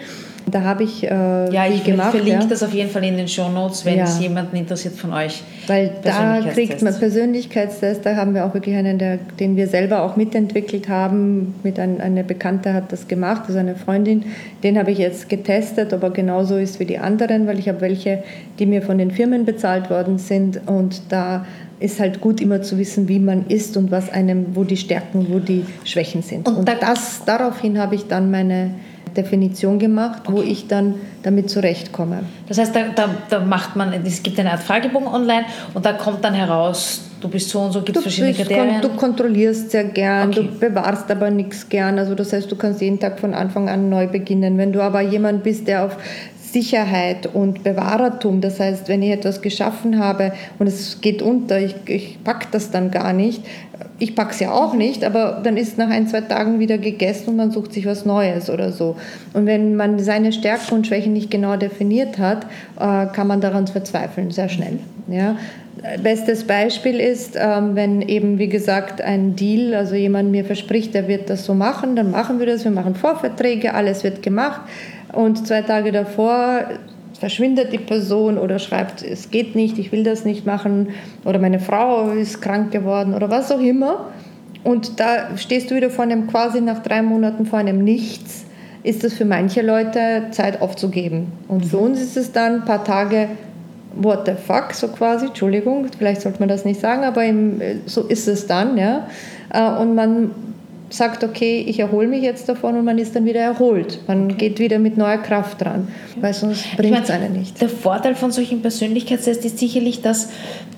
Da 0.49 0.61
habe 0.61 0.83
ich 0.83 1.03
äh, 1.03 1.09
ja, 1.53 1.67
ich 1.67 1.83
gemacht. 1.83 2.11
verlinke 2.11 2.43
ja. 2.43 2.47
das 2.47 2.63
auf 2.63 2.73
jeden 2.73 2.89
Fall 2.89 3.03
in 3.03 3.17
den 3.17 3.27
Show 3.27 3.49
Notes, 3.49 3.85
wenn 3.85 3.97
ja. 3.97 4.03
es 4.03 4.19
jemanden 4.19 4.55
interessiert 4.55 4.95
von 4.95 5.13
euch. 5.13 5.43
Weil 5.67 5.91
da 6.03 6.41
kriegt 6.53 6.81
man 6.81 6.97
Persönlichkeitstest, 6.97 8.05
da 8.05 8.15
haben 8.15 8.33
wir 8.33 8.45
auch 8.45 8.53
wirklich 8.53 8.75
einen, 8.75 8.97
der, 8.97 9.17
den 9.39 9.55
wir 9.55 9.67
selber 9.67 10.01
auch 10.01 10.15
mitentwickelt 10.15 10.89
haben. 10.89 11.55
Mit 11.63 11.79
ein, 11.79 12.01
eine 12.01 12.23
Bekannte 12.23 12.73
hat 12.73 12.91
das 12.91 13.07
gemacht, 13.07 13.43
also 13.47 13.59
eine 13.59 13.75
Freundin. 13.75 14.25
Den 14.63 14.77
habe 14.77 14.91
ich 14.91 14.97
jetzt 14.97 15.29
getestet, 15.29 15.93
ob 15.93 16.03
er 16.03 16.09
genauso 16.11 16.57
ist 16.57 16.79
wie 16.79 16.85
die 16.85 16.97
anderen, 16.97 17.47
weil 17.47 17.59
ich 17.59 17.69
habe 17.69 17.81
welche, 17.81 18.23
die 18.59 18.65
mir 18.65 18.81
von 18.81 18.97
den 18.97 19.11
Firmen 19.11 19.45
bezahlt 19.45 19.89
worden 19.89 20.17
sind 20.17 20.59
und 20.67 21.01
da 21.09 21.45
ist 21.79 21.99
halt 21.99 22.21
gut 22.21 22.39
immer 22.39 22.61
zu 22.61 22.77
wissen, 22.77 23.09
wie 23.09 23.19
man 23.19 23.47
ist 23.47 23.75
und 23.75 23.91
was 23.91 24.09
einem, 24.09 24.55
wo 24.55 24.63
die 24.63 24.77
Stärken, 24.77 25.27
wo 25.29 25.39
die 25.39 25.65
Schwächen 25.83 26.21
sind. 26.21 26.47
Und, 26.47 26.55
und 26.59 26.69
das, 26.81 27.23
daraufhin 27.25 27.77
habe 27.77 27.95
ich 27.95 28.07
dann 28.07 28.31
meine 28.31 28.71
Definition 29.15 29.79
gemacht, 29.79 30.23
okay. 30.25 30.33
wo 30.33 30.41
ich 30.41 30.67
dann 30.67 30.95
damit 31.21 31.49
zurechtkomme. 31.49 32.23
Das 32.47 32.57
heißt, 32.57 32.75
da, 32.75 32.83
da, 32.95 33.09
da, 33.29 33.39
macht 33.39 33.75
man, 33.75 33.93
es 34.05 34.23
gibt 34.23 34.39
eine 34.39 34.51
Art 34.51 34.61
Fragebogen 34.61 35.07
online 35.07 35.45
und 35.73 35.85
da 35.85 35.93
kommt 35.93 36.23
dann 36.23 36.33
heraus, 36.33 37.09
du 37.21 37.29
bist 37.29 37.49
so 37.49 37.61
und 37.61 37.71
so, 37.71 37.81
gibt 37.81 37.97
es 37.97 38.03
verschiedene 38.03 38.33
bist, 38.33 38.47
Kriterien? 38.47 38.81
Du 38.81 38.89
kontrollierst 38.89 39.71
sehr 39.71 39.85
gern, 39.85 40.29
okay. 40.29 40.49
du 40.51 40.59
bewahrst 40.59 41.09
aber 41.09 41.29
nichts 41.29 41.67
gern. 41.69 41.97
Also 41.97 42.15
das 42.15 42.33
heißt, 42.33 42.51
du 42.51 42.55
kannst 42.55 42.81
jeden 42.81 42.99
Tag 42.99 43.19
von 43.19 43.33
Anfang 43.33 43.69
an 43.69 43.89
neu 43.89 44.07
beginnen. 44.07 44.57
Wenn 44.57 44.73
du 44.73 44.81
aber 44.81 45.01
jemand 45.01 45.43
bist, 45.43 45.67
der 45.67 45.85
auf 45.85 45.97
Sicherheit 46.53 47.27
und 47.33 47.63
Bewahrertum. 47.63 48.39
Das 48.39 48.59
heißt, 48.59 48.87
wenn 48.87 49.01
ich 49.01 49.09
etwas 49.09 49.41
geschaffen 49.41 49.97
habe 49.97 50.33
und 50.59 50.67
es 50.67 51.01
geht 51.01 51.23
unter, 51.23 51.59
ich, 51.59 51.75
ich 51.87 52.23
packe 52.23 52.47
das 52.51 52.69
dann 52.69 52.91
gar 52.91 53.11
nicht. 53.11 53.43
Ich 53.97 54.15
packe 54.15 54.31
es 54.31 54.39
ja 54.39 54.51
auch 54.51 54.75
nicht, 54.75 55.03
aber 55.03 55.41
dann 55.43 55.57
ist 55.57 55.77
nach 55.77 55.89
ein, 55.89 56.07
zwei 56.07 56.21
Tagen 56.21 56.59
wieder 56.59 56.77
gegessen 56.77 57.31
und 57.31 57.35
man 57.37 57.51
sucht 57.51 57.73
sich 57.73 57.85
was 57.85 58.05
Neues 58.05 58.49
oder 58.51 58.71
so. 58.71 58.95
Und 59.33 59.47
wenn 59.47 59.75
man 59.75 59.97
seine 59.99 60.31
Stärken 60.31 60.75
und 60.75 60.87
Schwächen 60.87 61.13
nicht 61.13 61.31
genau 61.31 61.57
definiert 61.57 62.19
hat, 62.19 62.45
äh, 62.79 63.07
kann 63.07 63.27
man 63.27 63.41
daran 63.41 63.65
verzweifeln, 63.65 64.29
sehr 64.29 64.49
schnell. 64.49 64.77
Ja? 65.09 65.37
Bestes 66.01 66.43
Beispiel 66.43 66.99
ist, 66.99 67.35
ähm, 67.35 67.75
wenn 67.75 68.01
eben, 68.01 68.37
wie 68.37 68.47
gesagt, 68.47 69.01
ein 69.01 69.35
Deal, 69.35 69.73
also 69.73 69.95
jemand 69.95 70.29
mir 70.31 70.45
verspricht, 70.45 70.93
er 70.93 71.07
wird 71.07 71.31
das 71.31 71.45
so 71.45 71.55
machen, 71.55 71.95
dann 71.95 72.11
machen 72.11 72.39
wir 72.39 72.45
das, 72.45 72.63
wir 72.63 72.71
machen 72.71 72.93
Vorverträge, 72.93 73.73
alles 73.73 74.03
wird 74.03 74.21
gemacht 74.21 74.61
und 75.13 75.47
zwei 75.47 75.61
Tage 75.61 75.91
davor 75.91 76.65
verschwindet 77.19 77.71
die 77.71 77.77
Person 77.77 78.37
oder 78.37 78.59
schreibt, 78.59 79.01
es 79.01 79.31
geht 79.31 79.55
nicht, 79.55 79.77
ich 79.77 79.91
will 79.91 80.03
das 80.03 80.25
nicht 80.25 80.45
machen 80.45 80.89
oder 81.23 81.39
meine 81.39 81.59
Frau 81.59 82.09
ist 82.09 82.41
krank 82.41 82.71
geworden 82.71 83.13
oder 83.13 83.29
was 83.29 83.51
auch 83.51 83.61
immer. 83.61 84.07
Und 84.63 84.99
da 84.99 85.37
stehst 85.37 85.71
du 85.71 85.75
wieder 85.75 85.89
vor 85.89 86.03
einem 86.03 86.27
quasi 86.27 86.61
nach 86.61 86.79
drei 86.79 87.01
Monaten 87.01 87.45
vor 87.45 87.59
einem 87.59 87.83
Nichts, 87.83 88.45
ist 88.83 89.03
das 89.03 89.13
für 89.13 89.25
manche 89.25 89.61
Leute 89.61 90.25
Zeit 90.31 90.61
aufzugeben. 90.61 91.31
Und 91.47 91.65
für 91.65 91.77
uns 91.77 92.01
ist 92.01 92.17
es 92.17 92.31
dann 92.31 92.55
ein 92.55 92.65
paar 92.65 92.83
Tage 92.83 93.29
what 93.95 94.25
the 94.25 94.33
fuck, 94.33 94.73
so 94.73 94.87
quasi, 94.87 95.27
Entschuldigung, 95.27 95.87
vielleicht 95.97 96.21
sollte 96.21 96.39
man 96.39 96.49
das 96.49 96.65
nicht 96.65 96.79
sagen, 96.79 97.03
aber 97.03 97.23
im, 97.23 97.61
so 97.85 98.01
ist 98.01 98.27
es 98.27 98.47
dann, 98.47 98.77
ja. 98.77 99.07
Äh, 99.53 99.79
und 99.79 99.95
man 99.95 100.31
sagt, 100.93 101.23
okay, 101.23 101.65
ich 101.67 101.79
erhole 101.79 102.07
mich 102.07 102.21
jetzt 102.21 102.47
davon 102.47 102.77
und 102.77 102.85
man 102.85 102.99
ist 102.99 103.15
dann 103.15 103.25
wieder 103.25 103.39
erholt. 103.39 103.99
Man 104.05 104.25
okay. 104.25 104.35
geht 104.35 104.59
wieder 104.59 104.77
mit 104.77 104.95
neuer 104.95 105.17
Kraft 105.17 105.61
dran, 105.61 105.87
weil 106.21 106.35
sonst 106.35 106.77
bringt 106.77 107.03
es 107.03 107.09
einen 107.09 107.33
nicht. 107.33 107.59
Der 107.59 107.69
Vorteil 107.69 108.13
von 108.13 108.31
solchen 108.31 108.61
Persönlichkeitstests 108.61 109.43
ist 109.43 109.57
sicherlich, 109.57 110.01
dass 110.01 110.29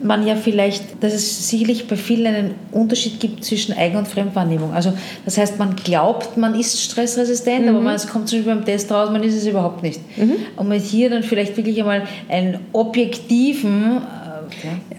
man 0.01 0.25
ja 0.25 0.38
vielleicht, 0.38 1.03
dass 1.03 1.13
es 1.13 1.50
sicherlich 1.50 1.88
bei 1.88 1.98
vielen 1.98 2.27
einen 2.27 2.55
Unterschied 2.72 3.19
gibt 3.19 3.43
zwischen 3.43 3.74
Eigen- 3.74 3.98
und 3.98 4.07
Fremdwahrnehmung. 4.07 4.72
Also 4.72 4.93
das 5.25 5.38
heißt, 5.38 5.60
man 5.60 5.75
glaubt, 5.75 6.38
man 6.38 6.57
ist 6.57 6.81
stressresistent, 6.81 7.63
mhm. 7.63 7.69
aber 7.69 7.81
man, 7.81 7.95
es 7.95 8.07
kommt 8.07 8.29
zum 8.29 8.39
Beispiel 8.39 8.55
beim 8.55 8.63
Test 8.63 8.89
raus, 8.93 9.10
man 9.12 9.22
ist 9.22 9.36
es 9.36 9.45
überhaupt 9.45 9.84
nicht. 9.84 10.00
Mhm. 10.17 10.36
Und 10.55 10.69
man 10.69 10.79
hier 10.79 11.10
dann 11.10 11.24
vielleicht 11.24 11.57
wirklich 11.57 11.77
einmal 11.79 12.03
einen 12.29 12.60
objektiven 12.72 14.01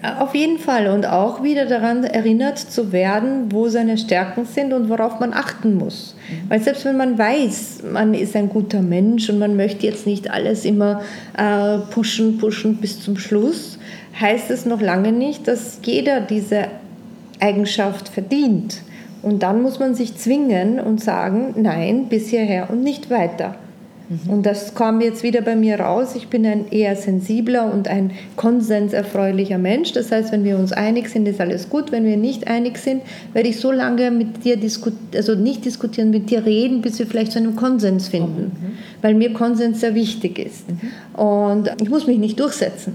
ja, 0.03 0.21
auf 0.21 0.35
jeden 0.35 0.59
Fall. 0.59 0.89
Und 0.89 1.07
auch 1.07 1.43
wieder 1.43 1.67
daran 1.67 2.05
erinnert 2.05 2.59
zu 2.59 2.93
werden, 2.93 3.53
wo 3.53 3.69
seine 3.69 3.99
Stärken 3.99 4.45
sind 4.45 4.73
und 4.73 4.89
worauf 4.89 5.21
man 5.21 5.33
achten 5.33 5.77
muss. 5.77 6.15
Mhm. 6.29 6.51
Weil 6.51 6.61
selbst 6.61 6.85
wenn 6.85 6.97
man 6.97 7.19
weiß, 7.19 7.83
man 7.93 8.15
ist 8.15 8.37
ein 8.37 8.49
guter 8.49 8.83
Mensch 8.83 9.29
und 9.31 9.39
man 9.39 9.57
möchte 9.57 9.87
jetzt 9.87 10.07
nicht 10.07 10.31
alles 10.31 10.65
immer 10.65 11.03
äh, 11.37 11.79
pushen, 11.91 12.39
pushen 12.39 12.77
bis 12.77 13.01
zum 13.01 13.17
Schluss, 13.17 13.79
heißt 14.21 14.51
es 14.51 14.67
noch 14.67 14.81
lange 14.81 15.13
nicht, 15.13 15.47
dass 15.49 15.81
jeder 15.83 16.21
diese 16.21 16.69
Eigenschaft 17.41 18.09
verdient. 18.09 18.83
Und 19.23 19.43
dann 19.43 19.63
muss 19.63 19.79
man 19.79 19.95
sich 19.95 20.17
zwingen 20.17 20.79
und 20.79 21.03
sagen, 21.03 21.55
nein, 21.57 22.07
bis 22.09 22.29
hierher 22.29 22.71
und 22.71 22.83
nicht 22.83 23.11
weiter. 23.11 23.57
Mhm. 24.09 24.31
Und 24.31 24.47
das 24.47 24.75
kam 24.75 25.01
jetzt 25.01 25.23
wieder 25.23 25.41
bei 25.41 25.57
mir 25.57 25.81
raus. 25.81 26.15
Ich 26.15 26.29
bin 26.29 26.47
ein 26.47 26.71
eher 26.71 26.95
sensibler 26.97 27.73
und 27.73 27.89
ein 27.89 28.13
konsenserfreulicher 28.37 29.59
Mensch. 29.59 29.93
Das 29.93 30.13
heißt, 30.13 30.33
wenn 30.33 30.45
wir 30.45 30.59
uns 30.59 30.73
einig 30.73 31.09
sind, 31.09 31.27
ist 31.27 31.41
alles 31.41 31.69
gut. 31.69 31.93
Wenn 31.93 32.05
wir 32.05 32.17
nicht 32.17 32.47
einig 32.47 32.79
sind, 32.79 33.03
werde 33.33 33.49
ich 33.49 33.59
so 33.59 33.73
lange 33.73 34.11
mit 34.11 34.45
dir 34.45 34.57
diskutieren, 34.57 35.09
also 35.15 35.35
nicht 35.35 35.65
diskutieren, 35.65 36.11
mit 36.11 36.31
dir 36.31 36.45
reden, 36.45 36.83
bis 36.83 36.99
wir 36.99 37.07
vielleicht 37.07 37.33
zu 37.33 37.39
einem 37.39 37.57
Konsens 37.57 38.09
finden. 38.09 38.53
Mhm. 38.61 38.79
Weil 39.03 39.15
mir 39.15 39.33
Konsens 39.33 39.81
sehr 39.81 39.95
wichtig 39.95 40.39
ist. 40.39 40.65
Mhm. 40.71 41.21
Und 41.21 41.71
ich 41.81 41.91
muss 41.91 42.07
mich 42.07 42.19
nicht 42.19 42.39
durchsetzen. 42.39 42.95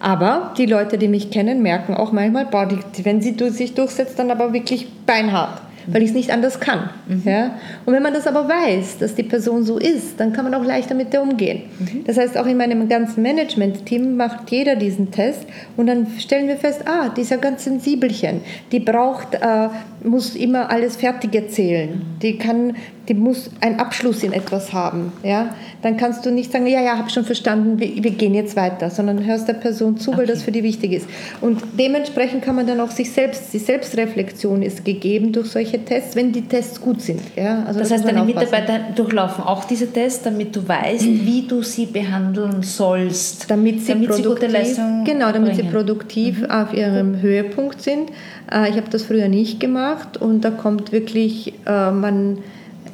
Aber 0.00 0.54
die 0.56 0.66
Leute, 0.66 0.96
die 0.96 1.08
mich 1.08 1.30
kennen, 1.30 1.60
merken 1.60 1.94
auch 1.94 2.12
manchmal, 2.12 2.46
boah, 2.46 2.66
die, 2.66 3.04
wenn 3.04 3.20
sie 3.20 3.34
sich 3.50 3.74
durchsetzt, 3.74 4.16
dann 4.18 4.30
aber 4.30 4.52
wirklich 4.52 4.86
beinhart 5.06 5.60
weil 5.92 6.02
ich 6.02 6.10
es 6.10 6.14
nicht 6.14 6.30
anders 6.30 6.60
kann. 6.60 6.90
Mhm. 7.06 7.22
Ja? 7.24 7.58
Und 7.84 7.94
wenn 7.94 8.02
man 8.02 8.14
das 8.14 8.26
aber 8.26 8.48
weiß, 8.48 8.98
dass 8.98 9.14
die 9.14 9.22
Person 9.22 9.64
so 9.64 9.78
ist, 9.78 10.18
dann 10.18 10.32
kann 10.32 10.44
man 10.44 10.54
auch 10.54 10.64
leichter 10.64 10.94
mit 10.94 11.12
der 11.12 11.22
umgehen. 11.22 11.62
Mhm. 11.78 12.04
Das 12.04 12.16
heißt, 12.16 12.36
auch 12.38 12.46
in 12.46 12.56
meinem 12.56 12.88
ganzen 12.88 13.22
Management-Team 13.22 14.16
macht 14.16 14.50
jeder 14.50 14.76
diesen 14.76 15.10
Test 15.10 15.46
und 15.76 15.86
dann 15.86 16.06
stellen 16.18 16.48
wir 16.48 16.56
fest, 16.56 16.82
ah, 16.86 17.08
die 17.08 17.22
ist 17.22 17.30
ja 17.30 17.36
ganz 17.36 17.64
sensibelchen, 17.64 18.40
die 18.72 18.80
braucht, 18.80 19.34
äh, 19.34 19.68
muss 20.02 20.36
immer 20.36 20.70
alles 20.70 20.96
fertig 20.96 21.34
erzählen, 21.34 21.90
mhm. 21.90 22.18
die 22.20 22.38
kann 22.38 22.76
die 23.08 23.14
muss 23.14 23.50
einen 23.60 23.80
Abschluss 23.80 24.22
in 24.22 24.32
etwas 24.32 24.72
haben. 24.72 25.12
Ja? 25.22 25.54
Dann 25.80 25.96
kannst 25.96 26.26
du 26.26 26.30
nicht 26.30 26.52
sagen, 26.52 26.66
ja, 26.66 26.82
ja, 26.82 26.98
habe 26.98 27.08
schon 27.08 27.24
verstanden, 27.24 27.80
wir, 27.80 28.04
wir, 28.04 28.10
gehen 28.10 28.34
jetzt 28.34 28.54
weiter, 28.54 28.90
sondern 28.90 29.24
hörst 29.24 29.48
der 29.48 29.54
Person 29.54 29.96
zu, 29.96 30.10
okay. 30.10 30.18
weil 30.20 30.26
das 30.26 30.42
für 30.42 30.52
die 30.52 30.62
wichtig 30.62 30.92
ist. 30.92 31.08
Und 31.40 31.62
dementsprechend 31.78 32.42
kann 32.42 32.56
man 32.56 32.66
dann 32.66 32.80
auch 32.80 32.90
sich 32.90 33.10
selbst, 33.10 33.52
die 33.52 33.58
Selbstreflexion 33.58 34.62
ist 34.62 34.84
gegeben 34.84 35.32
durch 35.32 35.48
solche 35.48 35.82
Tests, 35.84 36.16
wenn 36.16 36.32
die 36.32 36.42
Tests 36.42 36.80
gut 36.80 37.00
sind. 37.00 37.22
Ja? 37.34 37.64
Also 37.66 37.80
das, 37.80 37.88
das 37.88 37.98
heißt, 37.98 38.08
deine 38.08 38.24
Mitarbeiter 38.24 38.80
durchlaufen 38.94 39.42
auch 39.44 39.64
diese 39.64 39.90
Tests, 39.90 40.22
damit 40.22 40.54
du 40.54 40.68
weißt, 40.68 41.04
wie 41.06 41.46
du 41.48 41.62
sie 41.62 41.86
behandeln 41.86 42.62
sollst. 42.62 43.50
Damit 43.50 43.80
sie, 43.80 43.92
damit 43.92 44.08
produktiv, 44.08 44.38
sie 44.38 44.40
gute 44.40 44.52
Leistung 44.52 45.04
Genau, 45.04 45.32
damit 45.32 45.54
bringen. 45.54 45.68
sie 45.68 45.74
produktiv 45.74 46.40
mhm. 46.42 46.50
auf 46.50 46.74
ihrem 46.74 47.12
mhm. 47.12 47.22
Höhepunkt 47.22 47.80
sind. 47.80 48.10
Äh, 48.52 48.68
ich 48.68 48.76
habe 48.76 48.90
das 48.90 49.04
früher 49.04 49.28
nicht 49.28 49.60
gemacht 49.60 50.18
und 50.18 50.42
da 50.42 50.50
kommt 50.50 50.92
wirklich, 50.92 51.54
äh, 51.66 51.90
man 51.90 52.38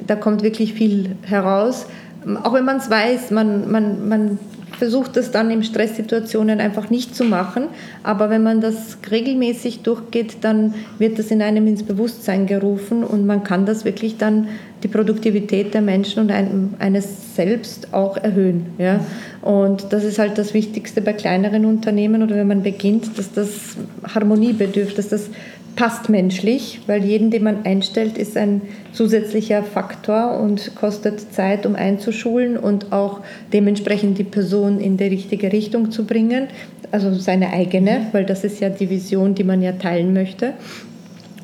da 0.07 0.15
kommt 0.15 0.43
wirklich 0.43 0.73
viel 0.73 1.15
heraus. 1.23 1.85
Auch 2.43 2.53
wenn 2.53 2.65
man 2.65 2.77
es 2.77 2.89
weiß, 2.89 3.31
man, 3.31 3.69
man, 3.69 4.07
man 4.07 4.39
versucht 4.77 5.15
das 5.15 5.31
dann 5.31 5.49
in 5.51 5.63
Stresssituationen 5.63 6.59
einfach 6.59 6.89
nicht 6.89 7.15
zu 7.15 7.23
machen. 7.23 7.67
Aber 8.03 8.29
wenn 8.29 8.43
man 8.43 8.61
das 8.61 8.97
regelmäßig 9.09 9.81
durchgeht, 9.81 10.37
dann 10.41 10.73
wird 10.97 11.19
das 11.19 11.31
in 11.31 11.41
einem 11.41 11.67
ins 11.67 11.83
Bewusstsein 11.83 12.45
gerufen 12.45 13.03
und 13.03 13.25
man 13.25 13.43
kann 13.43 13.65
das 13.65 13.85
wirklich 13.85 14.17
dann 14.17 14.47
die 14.83 14.87
Produktivität 14.87 15.73
der 15.73 15.81
Menschen 15.81 16.23
und 16.23 16.31
eines 16.79 17.35
selbst 17.35 17.93
auch 17.93 18.17
erhöhen. 18.17 18.67
Ja? 18.77 18.99
Und 19.41 19.93
das 19.93 20.03
ist 20.03 20.19
halt 20.19 20.37
das 20.37 20.53
Wichtigste 20.53 21.01
bei 21.01 21.13
kleineren 21.13 21.65
Unternehmen 21.65 22.21
oder 22.21 22.35
wenn 22.35 22.47
man 22.47 22.61
beginnt, 22.61 23.17
dass 23.17 23.31
das 23.31 23.77
Harmonie 24.13 24.53
bedürft, 24.53 24.97
dass 24.97 25.09
das 25.09 25.29
passt 25.75 26.09
menschlich, 26.09 26.81
weil 26.87 27.03
jeden, 27.03 27.31
den 27.31 27.43
man 27.43 27.65
einstellt, 27.65 28.17
ist 28.17 28.37
ein 28.37 28.61
zusätzlicher 28.93 29.63
Faktor 29.63 30.39
und 30.39 30.75
kostet 30.75 31.33
Zeit, 31.33 31.65
um 31.65 31.75
einzuschulen 31.75 32.57
und 32.57 32.91
auch 32.91 33.19
dementsprechend 33.51 34.17
die 34.17 34.23
Person 34.23 34.79
in 34.79 34.97
die 34.97 35.05
richtige 35.05 35.51
Richtung 35.51 35.91
zu 35.91 36.05
bringen, 36.05 36.47
also 36.91 37.13
seine 37.13 37.51
eigene, 37.51 38.07
weil 38.13 38.25
das 38.25 38.43
ist 38.43 38.59
ja 38.61 38.69
die 38.69 38.89
Vision, 38.89 39.35
die 39.35 39.43
man 39.43 39.61
ja 39.61 39.73
teilen 39.73 40.13
möchte. 40.13 40.53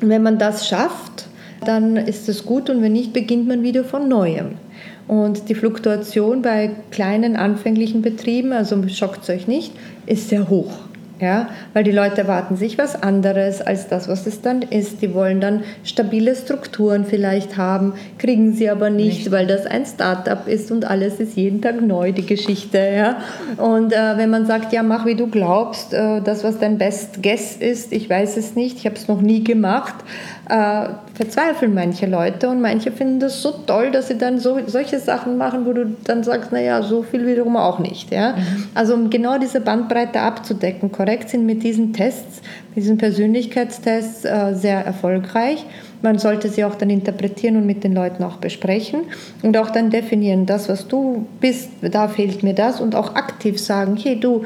Und 0.00 0.08
wenn 0.08 0.22
man 0.22 0.38
das 0.38 0.66
schafft, 0.66 1.26
dann 1.64 1.96
ist 1.96 2.28
es 2.28 2.44
gut 2.44 2.70
und 2.70 2.82
wenn 2.82 2.92
nicht, 2.92 3.12
beginnt 3.12 3.46
man 3.46 3.62
wieder 3.62 3.84
von 3.84 4.08
neuem. 4.08 4.56
Und 5.08 5.48
die 5.48 5.54
Fluktuation 5.54 6.42
bei 6.42 6.70
kleinen 6.90 7.36
anfänglichen 7.36 8.02
Betrieben, 8.02 8.52
also 8.52 8.88
schockt 8.88 9.22
es 9.22 9.30
euch 9.30 9.46
nicht, 9.46 9.72
ist 10.06 10.28
sehr 10.28 10.48
hoch. 10.48 10.72
Ja, 11.22 11.50
weil 11.72 11.84
die 11.84 11.92
Leute 11.92 12.22
erwarten 12.22 12.56
sich 12.56 12.78
was 12.78 13.00
anderes 13.00 13.62
als 13.62 13.86
das, 13.86 14.08
was 14.08 14.26
es 14.26 14.42
dann 14.42 14.60
ist. 14.60 15.02
Die 15.02 15.14
wollen 15.14 15.40
dann 15.40 15.62
stabile 15.84 16.34
Strukturen 16.34 17.04
vielleicht 17.04 17.56
haben, 17.56 17.92
kriegen 18.18 18.54
sie 18.54 18.68
aber 18.68 18.90
nicht, 18.90 19.18
nicht. 19.18 19.30
weil 19.30 19.46
das 19.46 19.64
ein 19.64 19.86
Startup 19.86 20.48
ist 20.48 20.72
und 20.72 20.84
alles 20.84 21.20
ist 21.20 21.36
jeden 21.36 21.62
Tag 21.62 21.80
neu, 21.80 22.10
die 22.10 22.26
Geschichte. 22.26 22.78
Ja? 22.78 23.18
Und 23.56 23.92
äh, 23.92 24.16
wenn 24.16 24.30
man 24.30 24.46
sagt, 24.46 24.72
ja, 24.72 24.82
mach 24.82 25.06
wie 25.06 25.14
du 25.14 25.28
glaubst, 25.28 25.94
äh, 25.94 26.20
das, 26.22 26.42
was 26.42 26.58
dein 26.58 26.76
Best 26.76 27.22
Guess 27.22 27.54
ist, 27.54 27.92
ich 27.92 28.10
weiß 28.10 28.36
es 28.36 28.56
nicht, 28.56 28.78
ich 28.78 28.86
habe 28.86 28.96
es 28.96 29.06
noch 29.06 29.20
nie 29.20 29.44
gemacht, 29.44 29.94
äh, 30.48 30.88
verzweifeln 31.14 31.72
manche 31.72 32.06
Leute 32.06 32.48
und 32.48 32.60
manche 32.60 32.90
finden 32.90 33.20
das 33.20 33.42
so 33.42 33.52
toll, 33.66 33.90
dass 33.92 34.08
sie 34.08 34.18
dann 34.18 34.38
so, 34.38 34.58
solche 34.66 34.98
Sachen 34.98 35.38
machen, 35.38 35.66
wo 35.66 35.72
du 35.72 35.96
dann 36.04 36.24
sagst, 36.24 36.50
naja, 36.50 36.82
so 36.82 37.02
viel 37.02 37.26
wiederum 37.26 37.56
auch 37.56 37.78
nicht. 37.78 38.10
Ja? 38.10 38.32
Mhm. 38.32 38.68
Also 38.74 38.94
um 38.94 39.08
genau 39.08 39.38
diese 39.38 39.60
Bandbreite 39.60 40.20
abzudecken, 40.20 40.90
korrekt 40.90 41.11
sind 41.28 41.46
mit 41.46 41.62
diesen 41.62 41.92
Tests, 41.92 42.40
mit 42.74 42.84
diesen 42.84 42.98
Persönlichkeitstests 42.98 44.24
äh, 44.24 44.54
sehr 44.54 44.84
erfolgreich. 44.84 45.64
Man 46.02 46.18
sollte 46.18 46.48
sie 46.48 46.64
auch 46.64 46.74
dann 46.74 46.90
interpretieren 46.90 47.56
und 47.56 47.66
mit 47.66 47.84
den 47.84 47.94
Leuten 47.94 48.24
auch 48.24 48.36
besprechen 48.38 49.02
und 49.42 49.56
auch 49.56 49.70
dann 49.70 49.90
definieren, 49.90 50.46
das, 50.46 50.68
was 50.68 50.88
du 50.88 51.26
bist, 51.40 51.70
da 51.80 52.08
fehlt 52.08 52.42
mir 52.42 52.54
das 52.54 52.80
und 52.80 52.94
auch 52.94 53.14
aktiv 53.14 53.60
sagen, 53.60 53.96
hey 53.96 54.18
du, 54.18 54.42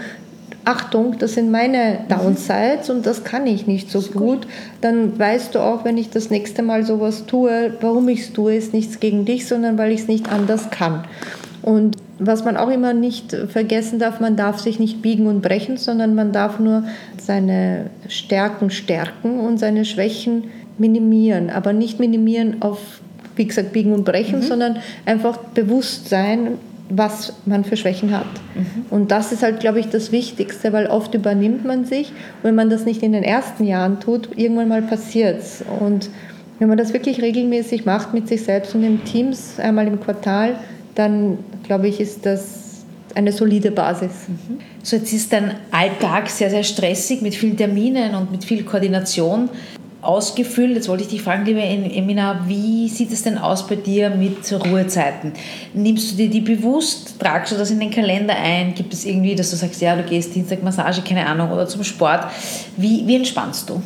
Achtung, 0.67 1.17
das 1.19 1.35
sind 1.35 1.53
meine 1.53 2.01
Downsides 2.09 2.91
und 2.91 3.07
das 3.07 3.23
kann 3.23 3.47
ich 3.47 3.69
nicht 3.69 3.89
so 3.89 4.01
gut, 4.03 4.49
dann 4.81 5.17
weißt 5.17 5.55
du 5.55 5.61
auch, 5.61 5.85
wenn 5.85 5.97
ich 5.97 6.11
das 6.11 6.29
nächste 6.29 6.63
Mal 6.63 6.85
sowas 6.85 7.25
tue, 7.27 7.75
warum 7.81 8.09
ich 8.09 8.23
es 8.23 8.33
tue, 8.33 8.57
ist 8.57 8.75
nichts 8.75 8.99
gegen 8.99 9.25
dich, 9.25 9.47
sondern 9.47 9.79
weil 9.79 9.93
ich 9.93 10.01
es 10.01 10.09
nicht 10.09 10.31
anders 10.33 10.71
kann. 10.71 11.05
Und 11.63 11.97
was 12.19 12.45
man 12.45 12.57
auch 12.57 12.71
immer 12.71 12.95
nicht 12.95 13.37
vergessen 13.49 13.99
darf, 13.99 14.21
man 14.21 14.37
darf 14.37 14.59
sich 14.59 14.79
nicht 14.79 15.03
biegen 15.03 15.27
und 15.27 15.43
brechen, 15.43 15.77
sondern 15.77 16.15
man 16.15 16.33
darf 16.33 16.59
nur 16.59 16.85
seine 17.19 17.91
Stärken 18.09 18.71
stärken 18.71 19.41
und 19.41 19.59
seine 19.59 19.85
Schwächen 19.85 20.45
minimieren, 20.79 21.51
aber 21.51 21.73
nicht 21.73 22.01
minimieren 22.01 22.57
auf, 22.61 23.01
wie 23.37 23.47
gesagt, 23.47 23.73
biegen 23.73 23.93
und 23.93 24.05
brechen, 24.05 24.41
mhm. 24.41 24.45
sondern 24.45 24.77
einfach 25.05 25.37
bewusst 25.37 26.09
sein, 26.09 26.59
was 26.89 27.35
man 27.47 27.65
für 27.65 27.77
Schwächen 27.77 28.17
hat. 28.17 28.27
Mhm. 28.55 28.87
Und 28.91 29.11
das 29.11 29.33
ist 29.33 29.43
halt, 29.43 29.61
glaube 29.61 29.81
ich, 29.81 29.89
das 29.89 30.13
Wichtigste, 30.13 30.73
weil 30.73 30.87
oft 30.87 31.15
übernimmt 31.15 31.65
man 31.65 31.85
sich. 31.85 32.13
wenn 32.43 32.55
man 32.55 32.71
das 32.71 32.85
nicht 32.85 33.03
in 33.03 33.13
den 33.13 33.25
ersten 33.25 33.65
Jahren 33.65 34.01
tut, 34.01 34.31
irgendwann 34.37 34.69
mal 34.69 34.83
passiert 34.83 35.41
es. 35.41 35.65
Und 35.81 36.09
wenn 36.59 36.69
man 36.69 36.79
das 36.79 36.93
wirklich 36.93 37.21
regelmäßig 37.21 37.85
macht 37.85 38.15
mit 38.15 38.29
sich 38.29 38.45
selbst 38.45 38.75
und 38.75 38.83
den 38.83 39.05
Teams 39.05 39.59
einmal 39.59 39.87
im 39.87 40.01
Quartal, 40.01 40.57
dann 40.97 41.39
glaube 41.63 41.87
ich, 41.87 42.01
ist 42.01 42.27
das 42.27 42.67
eine 43.15 43.33
solide 43.33 43.71
Basis. 43.71 44.11
Mhm. 44.29 44.59
So, 44.83 44.97
jetzt 44.97 45.13
ist 45.13 45.33
dein 45.33 45.55
Alltag 45.71 46.29
sehr, 46.29 46.51
sehr 46.51 46.65
stressig 46.65 47.23
mit 47.23 47.35
vielen 47.35 47.57
Terminen 47.57 48.15
und 48.15 48.31
mit 48.31 48.45
viel 48.45 48.65
Koordination 48.65 49.49
ausgefüllt. 50.03 50.77
Jetzt 50.77 50.89
wollte 50.89 51.05
ich 51.05 51.09
dich 51.09 51.23
fragen, 51.23 51.45
liebe 51.45 51.61
Emina, 51.61 52.45
wie 52.47 52.89
sieht 52.89 53.13
es 53.13 53.23
denn 53.23 53.39
aus 53.39 53.67
bei 53.67 53.77
dir 53.77 54.11
mit 54.11 54.53
Ruhezeiten? 54.53 55.33
Nimmst 55.75 56.13
du 56.13 56.17
dir 56.17 56.29
die 56.29 56.41
bewusst? 56.41 57.19
Tragst 57.19 57.53
du 57.53 57.57
das 57.57 57.71
in 57.71 57.81
den 57.81 57.91
Kalender 57.91 58.37
ein? 58.37 58.75
Gibt 58.75 58.93
es 58.93 59.05
irgendwie, 59.05 59.35
dass 59.35 59.51
du 59.51 59.57
sagst, 59.57 59.81
ja, 59.81 59.97
du 59.97 60.03
gehst 60.03 60.35
Dienstag 60.35 60.63
Massage, 60.63 61.03
keine 61.03 61.27
Ahnung, 61.27 61.51
oder 61.51 61.67
zum 61.67 61.83
Sport? 61.85 62.27
Wie, 62.77 63.07
wie 63.07 63.17
entspannst 63.17 63.69
du? 63.71 63.83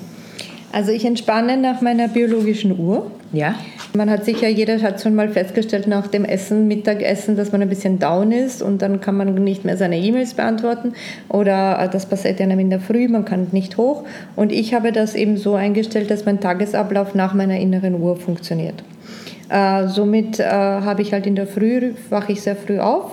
Also 0.73 0.93
ich 0.93 1.05
entspanne 1.05 1.57
nach 1.57 1.81
meiner 1.81 2.07
biologischen 2.09 2.79
Uhr. 2.79 3.11
Ja. 3.33 3.57
Man 3.95 4.09
hat 4.09 4.25
sicher, 4.25 4.49
jeder 4.49 4.81
hat 4.83 5.01
schon 5.03 5.17
mal 5.17 5.29
festgestellt 5.29 5.89
nach 5.89 6.07
dem 6.07 6.25
Essen, 6.25 6.69
Mittagessen, 6.69 7.37
dass 7.37 7.51
man 7.51 7.63
ein 7.63 7.69
bisschen 7.69 7.99
down 7.99 8.31
ist 8.31 8.63
und 8.63 8.83
dann 8.83 9.01
kann 9.01 9.17
man 9.17 9.35
nicht 9.35 9.65
mehr 9.65 9.77
seine 9.77 9.99
E-Mails 9.99 10.35
beantworten 10.35 10.93
oder 11.29 11.81
äh, 11.81 11.89
das 11.89 12.07
passiert 12.07 12.41
einem 12.41 12.61
in 12.61 12.71
der 12.71 12.81
Früh, 12.81 13.09
man 13.09 13.25
kann 13.25 13.49
nicht 13.51 13.77
hoch. 13.77 14.05
Und 14.37 14.53
ich 14.53 14.75
habe 14.75 14.93
das 14.93 15.17
eben 15.17 15.37
so 15.37 15.55
eingestellt, 15.55 16.11
dass 16.11 16.25
mein 16.25 16.39
Tagesablauf 16.39 17.15
nach 17.15 17.35
meiner 17.35 17.59
inneren 17.59 18.01
Uhr 18.01 18.17
funktioniert. 18.17 18.85
Äh, 19.49 19.89
somit 19.89 20.39
äh, 20.39 20.45
habe 20.45 21.03
ich 21.03 21.13
halt 21.13 21.27
in 21.27 21.35
der 21.35 21.49
Früh, 21.49 21.95
wache 22.11 22.33
ich 22.33 22.43
sehr 22.43 22.55
früh 22.55 22.79
auf 22.79 23.13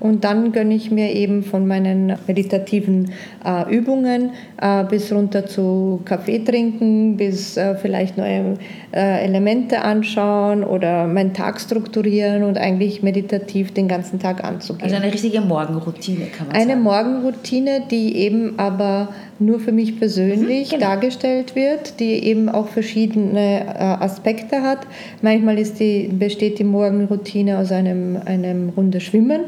und 0.00 0.24
dann 0.24 0.52
gönne 0.52 0.74
ich 0.74 0.90
mir 0.90 1.12
eben 1.12 1.42
von 1.42 1.66
meinen 1.66 2.14
meditativen 2.26 3.12
äh, 3.44 3.74
Übungen 3.74 4.30
äh, 4.60 4.84
bis 4.84 5.12
runter 5.12 5.46
zu 5.46 6.00
Kaffee 6.04 6.38
trinken, 6.38 7.16
bis 7.16 7.56
äh, 7.56 7.74
vielleicht 7.74 8.16
neue 8.16 8.54
äh, 8.92 9.24
Elemente 9.24 9.82
anschauen 9.82 10.64
oder 10.64 11.06
meinen 11.06 11.34
Tag 11.34 11.60
strukturieren 11.60 12.42
und 12.44 12.58
eigentlich 12.58 13.02
meditativ 13.02 13.72
den 13.74 13.88
ganzen 13.88 14.18
Tag 14.18 14.44
anzugehen. 14.44 14.84
Also 14.84 14.96
eine 14.96 15.12
richtige 15.12 15.40
Morgenroutine 15.40 16.26
kann 16.26 16.46
man 16.46 16.56
eine 16.56 16.66
sagen. 16.66 16.70
Eine 16.70 16.80
Morgenroutine, 16.80 17.82
die 17.90 18.16
eben 18.16 18.58
aber 18.58 19.08
nur 19.38 19.60
für 19.60 19.72
mich 19.72 19.98
persönlich 19.98 20.72
mhm, 20.72 20.76
genau. 20.76 20.86
dargestellt 20.86 21.54
wird, 21.54 22.00
die 22.00 22.24
eben 22.24 22.48
auch 22.48 22.68
verschiedene 22.68 23.60
äh, 23.60 23.78
Aspekte 23.78 24.62
hat. 24.62 24.86
Manchmal 25.22 25.56
die, 25.56 26.08
besteht 26.12 26.58
die 26.58 26.64
Morgenroutine 26.64 27.58
aus 27.58 27.72
einem, 27.72 28.18
einem 28.24 28.70
Runde 28.70 29.00
Schwimmen 29.00 29.40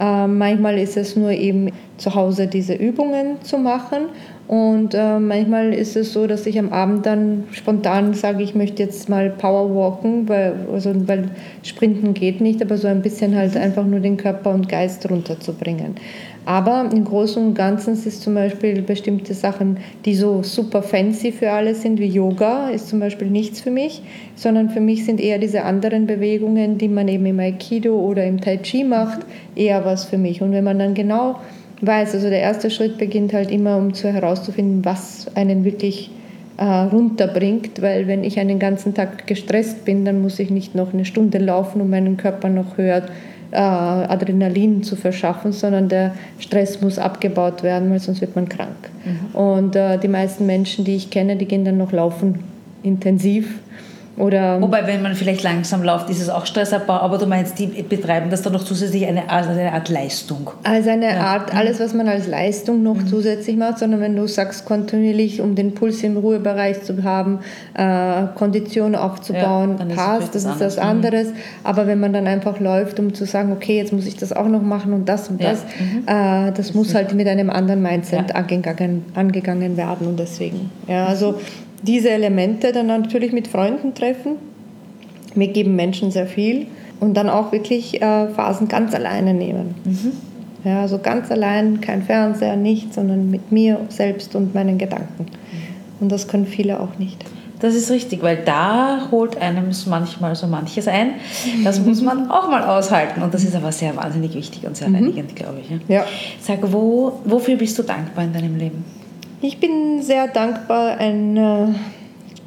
äh, 0.00 0.26
manchmal 0.26 0.78
ist 0.78 0.96
es 0.96 1.16
nur 1.16 1.30
eben 1.30 1.70
zu 1.96 2.14
Hause 2.14 2.46
diese 2.46 2.74
Übungen 2.74 3.42
zu 3.42 3.58
machen 3.58 4.06
und 4.46 4.92
äh, 4.92 5.18
manchmal 5.18 5.72
ist 5.72 5.96
es 5.96 6.12
so, 6.12 6.26
dass 6.26 6.46
ich 6.46 6.58
am 6.58 6.70
Abend 6.70 7.06
dann 7.06 7.44
spontan 7.52 8.12
sage, 8.12 8.42
ich 8.42 8.54
möchte 8.54 8.82
jetzt 8.82 9.08
mal 9.08 9.30
Powerwalken, 9.30 10.28
weil, 10.28 10.54
also, 10.70 10.92
weil 11.06 11.30
Sprinten 11.62 12.12
geht 12.12 12.42
nicht, 12.42 12.60
aber 12.60 12.76
so 12.76 12.86
ein 12.86 13.00
bisschen 13.00 13.34
halt 13.34 13.56
einfach 13.56 13.86
nur 13.86 14.00
den 14.00 14.18
Körper 14.18 14.50
und 14.50 14.68
Geist 14.68 15.08
runterzubringen. 15.10 15.94
Aber 16.46 16.90
im 16.92 17.04
Großen 17.04 17.42
und 17.42 17.54
Ganzen 17.54 17.94
ist 17.94 18.22
zum 18.22 18.34
Beispiel 18.34 18.82
bestimmte 18.82 19.32
Sachen, 19.32 19.78
die 20.04 20.14
so 20.14 20.42
super 20.42 20.82
fancy 20.82 21.32
für 21.32 21.50
alle 21.50 21.74
sind, 21.74 21.98
wie 21.98 22.06
Yoga, 22.06 22.68
ist 22.68 22.88
zum 22.88 23.00
Beispiel 23.00 23.28
nichts 23.30 23.60
für 23.60 23.70
mich, 23.70 24.02
sondern 24.34 24.68
für 24.68 24.80
mich 24.80 25.06
sind 25.06 25.20
eher 25.20 25.38
diese 25.38 25.64
anderen 25.64 26.06
Bewegungen, 26.06 26.76
die 26.76 26.88
man 26.88 27.08
eben 27.08 27.24
im 27.26 27.40
Aikido 27.40 27.94
oder 27.94 28.26
im 28.26 28.40
Tai 28.40 28.58
Chi 28.58 28.84
macht, 28.84 29.20
eher 29.56 29.84
was 29.84 30.04
für 30.04 30.18
mich. 30.18 30.42
Und 30.42 30.52
wenn 30.52 30.64
man 30.64 30.78
dann 30.78 30.94
genau 30.94 31.36
weiß, 31.80 32.14
also 32.14 32.28
der 32.28 32.40
erste 32.40 32.70
Schritt 32.70 32.98
beginnt 32.98 33.32
halt 33.32 33.50
immer, 33.50 33.76
um 33.78 33.94
zu 33.94 34.12
herauszufinden, 34.12 34.84
was 34.84 35.34
einen 35.34 35.64
wirklich 35.64 36.10
äh, 36.56 36.64
runterbringt, 36.64 37.82
weil 37.82 38.06
wenn 38.06 38.22
ich 38.22 38.38
einen 38.38 38.58
ganzen 38.58 38.94
Tag 38.94 39.26
gestresst 39.26 39.84
bin, 39.84 40.04
dann 40.04 40.22
muss 40.22 40.38
ich 40.38 40.50
nicht 40.50 40.74
noch 40.74 40.92
eine 40.92 41.04
Stunde 41.04 41.38
laufen, 41.38 41.80
um 41.80 41.90
meinen 41.90 42.16
Körper 42.16 42.48
noch 42.48 42.76
höher 42.76 43.02
Adrenalin 43.52 44.82
zu 44.82 44.96
verschaffen, 44.96 45.52
sondern 45.52 45.88
der 45.88 46.14
Stress 46.38 46.80
muss 46.80 46.98
abgebaut 46.98 47.62
werden, 47.62 47.90
weil 47.90 48.00
sonst 48.00 48.20
wird 48.20 48.34
man 48.34 48.48
krank. 48.48 48.76
Mhm. 49.04 49.34
Und 49.38 49.76
äh, 49.76 49.98
die 49.98 50.08
meisten 50.08 50.46
Menschen, 50.46 50.84
die 50.84 50.96
ich 50.96 51.10
kenne, 51.10 51.36
die 51.36 51.46
gehen 51.46 51.64
dann 51.64 51.78
noch 51.78 51.92
laufen 51.92 52.40
intensiv 52.82 53.60
oder 54.16 54.60
Wobei, 54.60 54.86
wenn 54.86 55.02
man 55.02 55.14
vielleicht 55.14 55.42
langsam 55.42 55.82
läuft, 55.82 56.10
ist 56.10 56.20
es 56.20 56.28
auch 56.28 56.46
Stressabbau, 56.46 56.94
aber 56.94 57.18
du 57.18 57.26
meinst, 57.26 57.58
die 57.58 57.66
betreiben 57.66 58.30
das 58.30 58.42
dann 58.42 58.52
noch 58.52 58.64
zusätzlich 58.64 59.06
eine, 59.06 59.28
also 59.30 59.50
eine 59.50 59.72
Art 59.72 59.88
Leistung. 59.88 60.50
Also 60.62 60.90
eine 60.90 61.14
ja. 61.14 61.20
Art, 61.20 61.52
mhm. 61.52 61.58
alles, 61.58 61.80
was 61.80 61.94
man 61.94 62.08
als 62.08 62.26
Leistung 62.26 62.82
noch 62.82 62.94
mhm. 62.94 63.06
zusätzlich 63.06 63.56
macht, 63.56 63.78
sondern 63.78 64.00
wenn 64.00 64.14
du 64.14 64.26
sagst, 64.28 64.66
kontinuierlich, 64.66 65.40
um 65.40 65.54
den 65.54 65.74
Puls 65.74 66.02
im 66.02 66.16
Ruhebereich 66.16 66.82
zu 66.82 67.02
haben, 67.02 67.40
äh, 67.74 68.26
Kondition 68.36 68.94
aufzubauen, 68.94 69.76
ja, 69.88 69.94
passt, 69.94 70.34
das 70.34 70.44
ist 70.44 70.60
das 70.60 70.76
mhm. 70.76 70.82
anderes. 70.82 71.28
Mhm. 71.28 71.36
Aber 71.64 71.86
wenn 71.86 71.98
man 71.98 72.12
dann 72.12 72.26
einfach 72.26 72.60
läuft, 72.60 73.00
um 73.00 73.14
zu 73.14 73.26
sagen, 73.26 73.52
okay, 73.52 73.76
jetzt 73.76 73.92
muss 73.92 74.06
ich 74.06 74.16
das 74.16 74.32
auch 74.32 74.48
noch 74.48 74.62
machen 74.62 74.92
und 74.92 75.08
das 75.08 75.28
und 75.28 75.42
das, 75.42 75.64
ja. 76.06 76.44
Mhm. 76.44 76.48
äh, 76.48 76.52
das, 76.52 76.64
das 76.64 76.74
muss 76.74 76.94
halt 76.94 77.12
mit 77.12 77.28
einem 77.28 77.50
anderen 77.50 77.82
Mindset 77.82 78.34
angegangen, 78.34 79.04
angegangen 79.14 79.76
werden 79.76 80.06
und 80.06 80.18
deswegen. 80.18 80.70
Ja, 80.88 81.06
also 81.06 81.34
diese 81.86 82.10
Elemente 82.10 82.72
dann 82.72 82.86
natürlich 82.86 83.32
mit 83.32 83.48
Freunden 83.48 83.94
treffen. 83.94 84.36
Mir 85.34 85.48
geben 85.48 85.76
Menschen 85.76 86.10
sehr 86.10 86.26
viel 86.26 86.66
und 87.00 87.14
dann 87.14 87.28
auch 87.28 87.52
wirklich 87.52 88.00
äh, 88.00 88.28
Phasen 88.28 88.68
ganz 88.68 88.94
alleine 88.94 89.34
nehmen. 89.34 89.74
Mhm. 89.84 90.12
Ja, 90.64 90.80
also 90.80 90.98
ganz 90.98 91.30
allein, 91.30 91.80
kein 91.80 92.02
Fernseher, 92.02 92.56
nichts, 92.56 92.94
sondern 92.94 93.30
mit 93.30 93.52
mir 93.52 93.80
selbst 93.90 94.34
und 94.34 94.54
meinen 94.54 94.78
Gedanken. 94.78 95.26
Und 96.00 96.10
das 96.10 96.26
können 96.26 96.46
viele 96.46 96.80
auch 96.80 96.98
nicht. 96.98 97.22
Das 97.60 97.74
ist 97.74 97.90
richtig, 97.90 98.22
weil 98.22 98.38
da 98.44 99.08
holt 99.10 99.40
einem 99.40 99.70
manchmal 99.86 100.34
so 100.34 100.46
manches 100.46 100.88
ein. 100.88 101.14
Das 101.64 101.80
muss 101.80 102.02
man 102.02 102.30
auch 102.30 102.48
mal 102.48 102.62
aushalten. 102.62 103.22
Und 103.22 103.32
das 103.32 103.44
ist 103.44 103.54
aber 103.54 103.72
sehr 103.72 103.94
wahnsinnig 103.96 104.34
wichtig 104.34 104.66
und 104.66 104.76
sehr 104.76 104.88
mhm. 104.88 104.96
reinigend, 104.96 105.36
glaube 105.36 105.60
ich. 105.60 105.88
Ja. 105.88 106.04
Sag, 106.40 106.58
wo, 106.72 107.20
wofür 107.24 107.56
bist 107.56 107.78
du 107.78 107.82
dankbar 107.82 108.24
in 108.24 108.32
deinem 108.32 108.56
Leben? 108.56 108.84
Ich 109.46 109.60
bin 109.60 110.00
sehr 110.00 110.26
dankbar, 110.26 110.96
ein, 110.96 111.76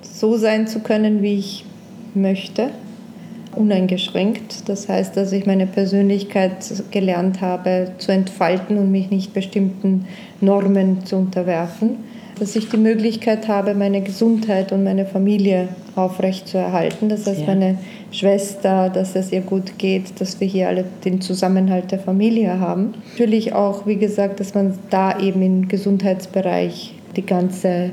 so 0.01 0.35
sein 0.35 0.65
zu 0.65 0.79
können, 0.79 1.21
wie 1.21 1.35
ich 1.35 1.63
möchte, 2.15 2.71
uneingeschränkt. 3.55 4.67
Das 4.67 4.89
heißt, 4.89 5.15
dass 5.15 5.31
ich 5.31 5.45
meine 5.45 5.67
Persönlichkeit 5.67 6.55
gelernt 6.89 7.39
habe 7.39 7.91
zu 7.99 8.11
entfalten 8.11 8.79
und 8.79 8.91
mich 8.91 9.11
nicht 9.11 9.31
bestimmten 9.35 10.07
Normen 10.41 11.05
zu 11.05 11.17
unterwerfen. 11.17 11.97
Dass 12.39 12.55
ich 12.55 12.69
die 12.69 12.77
Möglichkeit 12.77 13.47
habe, 13.47 13.73
meine 13.73 14.01
Gesundheit 14.01 14.71
und 14.71 14.83
meine 14.83 15.05
Familie 15.05 15.69
aufrechtzuerhalten. 15.95 17.09
Das 17.09 17.25
heißt, 17.25 17.41
ja. 17.41 17.47
meine 17.47 17.77
Schwester, 18.11 18.89
dass 18.89 19.15
es 19.15 19.31
ihr 19.31 19.41
gut 19.41 19.77
geht, 19.77 20.19
dass 20.21 20.39
wir 20.39 20.47
hier 20.47 20.67
alle 20.67 20.85
den 21.05 21.21
Zusammenhalt 21.21 21.91
der 21.91 21.99
Familie 21.99 22.59
haben. 22.59 22.93
Natürlich 23.11 23.53
auch, 23.53 23.85
wie 23.85 23.97
gesagt, 23.97 24.39
dass 24.39 24.53
man 24.53 24.77
da 24.89 25.19
eben 25.19 25.41
im 25.41 25.67
Gesundheitsbereich 25.67 26.93
die 27.15 27.25
ganze, 27.25 27.67
äh, 27.67 27.89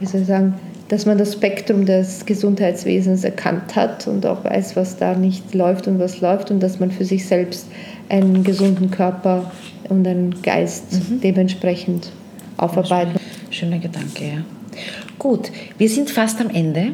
wie 0.00 0.06
soll 0.06 0.22
ich 0.22 0.26
sagen, 0.26 0.54
dass 0.88 1.06
man 1.06 1.16
das 1.16 1.32
Spektrum 1.32 1.86
des 1.86 2.26
Gesundheitswesens 2.26 3.24
erkannt 3.24 3.74
hat 3.74 4.06
und 4.06 4.26
auch 4.26 4.44
weiß, 4.44 4.76
was 4.76 4.96
da 4.96 5.14
nicht 5.14 5.54
läuft 5.54 5.88
und 5.88 5.98
was 5.98 6.20
läuft 6.20 6.50
und 6.50 6.60
dass 6.60 6.78
man 6.78 6.90
für 6.90 7.04
sich 7.04 7.26
selbst 7.26 7.66
einen 8.08 8.44
gesunden 8.44 8.90
Körper 8.90 9.50
und 9.88 10.06
einen 10.06 10.42
Geist 10.42 10.92
mhm. 10.92 11.20
dementsprechend 11.20 12.10
aufarbeitet. 12.58 13.20
Schöner 13.54 13.78
Gedanke, 13.78 14.24
ja. 14.24 14.38
Gut, 15.16 15.52
wir 15.78 15.88
sind 15.88 16.10
fast 16.10 16.40
am 16.40 16.50
Ende. 16.50 16.90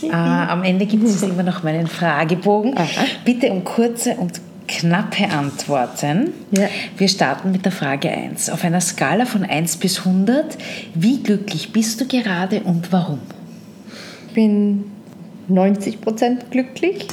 Äh, 0.00 0.10
am 0.12 0.62
Ende 0.62 0.86
gibt 0.86 1.02
es 1.02 1.20
immer 1.24 1.42
noch 1.42 1.64
meinen 1.64 1.88
Fragebogen. 1.88 2.78
Aha. 2.78 3.04
Bitte 3.24 3.50
um 3.50 3.64
kurze 3.64 4.14
und 4.14 4.40
knappe 4.68 5.28
Antworten. 5.28 6.34
Ja. 6.56 6.68
Wir 6.96 7.08
starten 7.08 7.50
mit 7.50 7.64
der 7.64 7.72
Frage 7.72 8.12
1. 8.12 8.50
Auf 8.50 8.62
einer 8.62 8.80
Skala 8.80 9.24
von 9.24 9.42
1 9.42 9.78
bis 9.78 10.06
100, 10.06 10.56
wie 10.94 11.20
glücklich 11.20 11.72
bist 11.72 12.00
du 12.00 12.06
gerade 12.06 12.60
und 12.60 12.92
warum? 12.92 13.18
Ich 14.28 14.34
bin 14.34 14.84
90 15.48 16.00
Prozent 16.00 16.52
glücklich. 16.52 17.08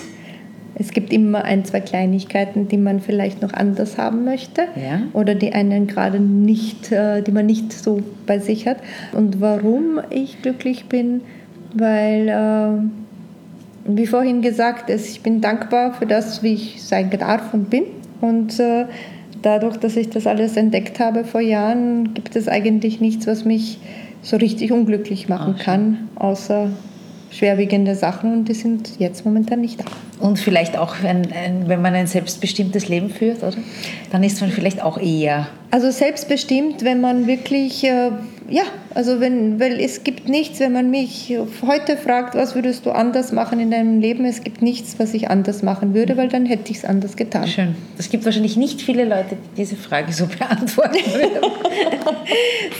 Es 0.79 0.91
gibt 0.91 1.11
immer 1.11 1.43
ein, 1.43 1.65
zwei 1.65 1.81
Kleinigkeiten, 1.81 2.69
die 2.69 2.77
man 2.77 3.01
vielleicht 3.01 3.41
noch 3.41 3.53
anders 3.53 3.97
haben 3.97 4.23
möchte 4.23 4.61
ja. 4.75 5.01
oder 5.11 5.35
die 5.35 5.51
einen 5.51 5.87
gerade 5.87 6.21
nicht, 6.21 6.91
äh, 6.91 7.21
die 7.21 7.31
man 7.31 7.45
nicht 7.45 7.73
so 7.73 8.01
bei 8.25 8.39
sich 8.39 8.65
hat. 8.65 8.77
Und 9.11 9.41
warum 9.41 9.99
ich 10.09 10.41
glücklich 10.41 10.85
bin, 10.85 11.21
weil, 11.73 12.29
äh, 12.29 13.93
wie 13.93 14.07
vorhin 14.07 14.41
gesagt, 14.41 14.89
ich 14.89 15.21
bin 15.21 15.41
dankbar 15.41 15.93
für 15.93 16.05
das, 16.05 16.43
wie 16.43 16.53
ich 16.53 16.81
sein 16.81 17.09
darf 17.09 17.53
und 17.53 17.69
bin. 17.69 17.83
Und 18.21 18.57
äh, 18.59 18.85
dadurch, 19.41 19.77
dass 19.77 19.97
ich 19.97 20.09
das 20.09 20.27
alles 20.27 20.55
entdeckt 20.55 20.99
habe 20.99 21.25
vor 21.25 21.41
Jahren, 21.41 22.13
gibt 22.13 22.37
es 22.37 22.47
eigentlich 22.47 23.01
nichts, 23.01 23.27
was 23.27 23.43
mich 23.43 23.79
so 24.21 24.37
richtig 24.37 24.71
unglücklich 24.71 25.29
machen 25.29 25.55
Ach, 25.57 25.63
kann, 25.63 26.09
außer 26.15 26.69
schwerwiegende 27.31 27.95
Sachen 27.95 28.33
und 28.33 28.49
die 28.49 28.53
sind 28.53 28.99
jetzt 28.99 29.25
momentan 29.25 29.61
nicht 29.61 29.79
da. 29.79 29.85
Und 30.19 30.38
vielleicht 30.38 30.77
auch, 30.77 30.95
ein, 31.01 31.63
wenn 31.67 31.82
man 31.82 31.93
ein 31.93 32.08
selbstbestimmtes 32.08 32.89
Leben 32.89 33.10
führt, 33.10 33.41
oder? 33.41 33.55
Dann 34.12 34.23
ist 34.23 34.41
man 34.41 34.51
vielleicht 34.51 34.82
auch 34.82 34.97
eher. 34.97 35.47
Also 35.71 35.91
selbstbestimmt, 35.91 36.84
wenn 36.84 36.99
man 36.99 37.25
wirklich, 37.25 37.86
äh, 37.86 38.12
ja, 38.49 38.63
also 38.95 39.21
wenn, 39.21 39.62
weil 39.62 39.79
es 39.79 40.03
gibt 40.03 40.27
nichts, 40.27 40.60
wenn 40.60 40.73
man 40.73 40.89
mich 40.89 41.38
heute 41.65 41.95
fragt, 41.95 42.36
was 42.36 42.55
würdest 42.55 42.86
du 42.86 42.91
anders 42.91 43.32
machen 43.32 43.62
in 43.62 43.71
deinem 43.71 44.01
Leben, 44.01 44.25
es 44.25 44.43
gibt 44.43 44.62
nichts, 44.62 44.95
was 44.97 45.13
ich 45.13 45.29
anders 45.29 45.62
machen 45.63 45.93
würde, 45.93 46.17
weil 46.17 46.27
dann 46.27 46.45
hätte 46.45 46.71
ich 46.71 46.79
es 46.79 46.86
anders 46.86 47.15
getan. 47.15 47.47
Schön. 47.47 47.75
Es 47.97 48.10
gibt 48.10 48.25
wahrscheinlich 48.25 48.58
nicht 48.58 48.82
viele 48.82 49.05
Leute, 49.05 49.38
die 49.38 49.55
diese 49.62 49.77
Frage 49.77 50.12
so 50.12 50.25
beantworten 50.39 50.97
würden. 51.13 51.51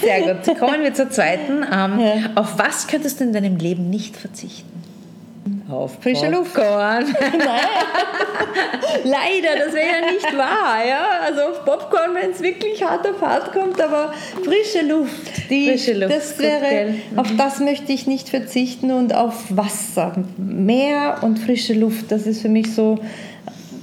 Sehr 0.02 0.34
gut. 0.34 0.60
Kommen 0.60 0.84
wir 0.84 0.94
zur 0.94 1.10
zweiten. 1.10 1.64
Ähm, 1.64 2.00
ja. 2.00 2.14
Auf 2.36 2.58
was 2.58 2.88
könntest 2.88 3.20
du 3.20 3.26
in 3.26 3.34
deinem 3.34 3.56
Leben 3.58 3.90
nicht 3.90 4.18
verzichten? 4.18 4.79
Auf 5.70 6.02
frische 6.02 6.32
Popcorn. 6.32 7.06
Luft. 7.06 7.18
Leider, 9.04 9.66
das 9.66 9.74
wäre 9.74 9.88
ja 9.88 10.12
nicht 10.12 10.38
wahr. 10.38 10.86
Ja? 10.88 11.06
Also 11.26 11.42
auf 11.42 11.66
Popcorn, 11.66 12.16
wenn 12.16 12.32
es 12.32 12.42
wirklich 12.42 12.84
hart 12.84 13.08
auf 13.08 13.22
hart 13.22 13.52
kommt, 13.52 13.80
aber 13.82 14.14
frische 14.44 14.86
Luft. 14.86 15.50
Die, 15.50 15.70
frische 15.70 15.94
Luft. 15.94 16.16
Das 16.16 16.40
wäre, 16.40 16.96
auf 17.16 17.28
das 17.38 17.60
möchte 17.60 17.92
ich 17.92 18.08
nicht 18.08 18.30
verzichten 18.30 18.92
und 18.92 19.14
auf 19.14 19.46
Wasser. 19.50 20.14
Meer 20.38 21.20
und 21.22 21.40
frische 21.40 21.74
Luft, 21.74 22.12
das 22.12 22.26
ist 22.26 22.42
für 22.42 22.50
mich 22.50 22.74
so 22.74 23.00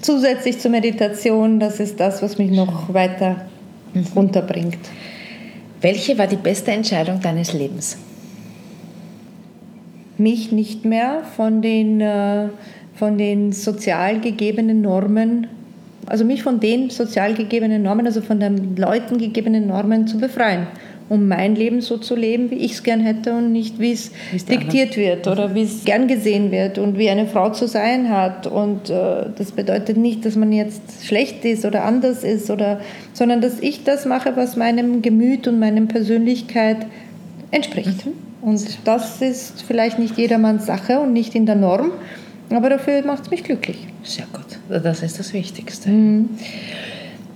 zusätzlich 0.03 0.59
zur 0.61 0.71
Meditation, 0.71 1.61
das 1.61 1.81
ist 1.81 1.99
das, 2.01 2.23
was 2.23 2.39
mich 2.39 2.51
noch 2.51 2.93
weiter 2.93 3.47
mhm. 3.95 4.07
runterbringt. 4.15 4.79
Welche 5.81 6.19
war 6.19 6.27
die 6.27 6.37
beste 6.37 6.73
Entscheidung 6.73 7.21
deines 7.21 7.53
Lebens? 7.53 7.97
Mich 10.19 10.53
nicht 10.53 10.85
mehr 10.85 11.23
von 11.37 11.63
den, 11.63 12.01
äh, 12.01 12.49
von 12.95 13.19
den 13.19 13.53
sozial 13.53 14.21
gegebenen 14.21 14.81
Normen, 14.81 15.47
also 16.07 16.25
mich 16.25 16.43
von 16.43 16.61
den 16.61 16.91
sozial 16.91 17.35
gegebenen 17.35 17.83
Normen, 17.83 18.07
also 18.07 18.21
von 18.21 18.41
den 18.41 18.77
Leuten 18.77 19.19
gegebenen 19.19 19.67
Normen 19.67 20.07
zu 20.07 20.19
befreien, 20.19 20.67
um 21.09 21.29
mein 21.29 21.55
Leben 21.55 21.81
so 21.81 21.99
zu 21.99 22.15
leben, 22.15 22.51
wie 22.51 22.57
ich 22.57 22.73
es 22.73 22.83
gern 22.83 23.01
hätte 23.01 23.33
und 23.35 23.53
nicht, 23.53 23.79
wie 23.79 23.93
es 23.93 24.13
diktiert 24.49 24.97
wird 24.97 25.27
oder 25.27 25.55
wie 25.55 25.63
es 25.63 25.85
gern 25.85 26.09
gesehen 26.09 26.51
wird 26.51 26.79
und 26.79 26.99
wie 26.99 27.11
eine 27.11 27.27
Frau 27.27 27.51
zu 27.51 27.67
sein 27.67 28.11
hat. 28.11 28.47
Und 28.47 28.89
äh, 28.91 29.27
das 29.37 29.53
bedeutet 29.53 29.97
nicht, 29.97 30.25
dass 30.25 30.37
man 30.37 30.53
jetzt 30.53 31.05
schlecht 31.05 31.45
ist 31.45 31.65
oder 31.65 31.85
anders 31.85 32.25
ist, 32.25 32.51
oder, 32.51 32.81
sondern 33.13 33.41
dass 33.41 33.61
ich 33.61 33.85
das 33.85 34.07
mache, 34.07 34.33
was 34.37 34.57
meinem 34.57 35.03
Gemüt 35.03 35.47
und 35.49 35.59
meiner 35.59 35.83
Persönlichkeit 35.83 36.87
entspricht. 37.51 38.07
Mhm. 38.07 38.13
Und 38.47 38.87
das 38.87 39.21
ist 39.23 39.65
vielleicht 39.67 39.99
nicht 39.99 40.17
jedermanns 40.17 40.67
Sache 40.67 41.01
und 41.01 41.13
nicht 41.13 41.35
in 41.35 41.47
der 41.47 41.57
Norm, 41.57 41.91
aber 42.49 42.71
dafür 42.71 43.05
macht 43.05 43.25
es 43.25 43.31
mich 43.33 43.43
glücklich. 43.43 43.89
Sehr 44.05 44.27
gut, 44.33 44.61
das 44.69 45.03
ist 45.03 45.19
das 45.19 45.33
Wichtigste. 45.33 45.89
Mhm. 45.89 46.29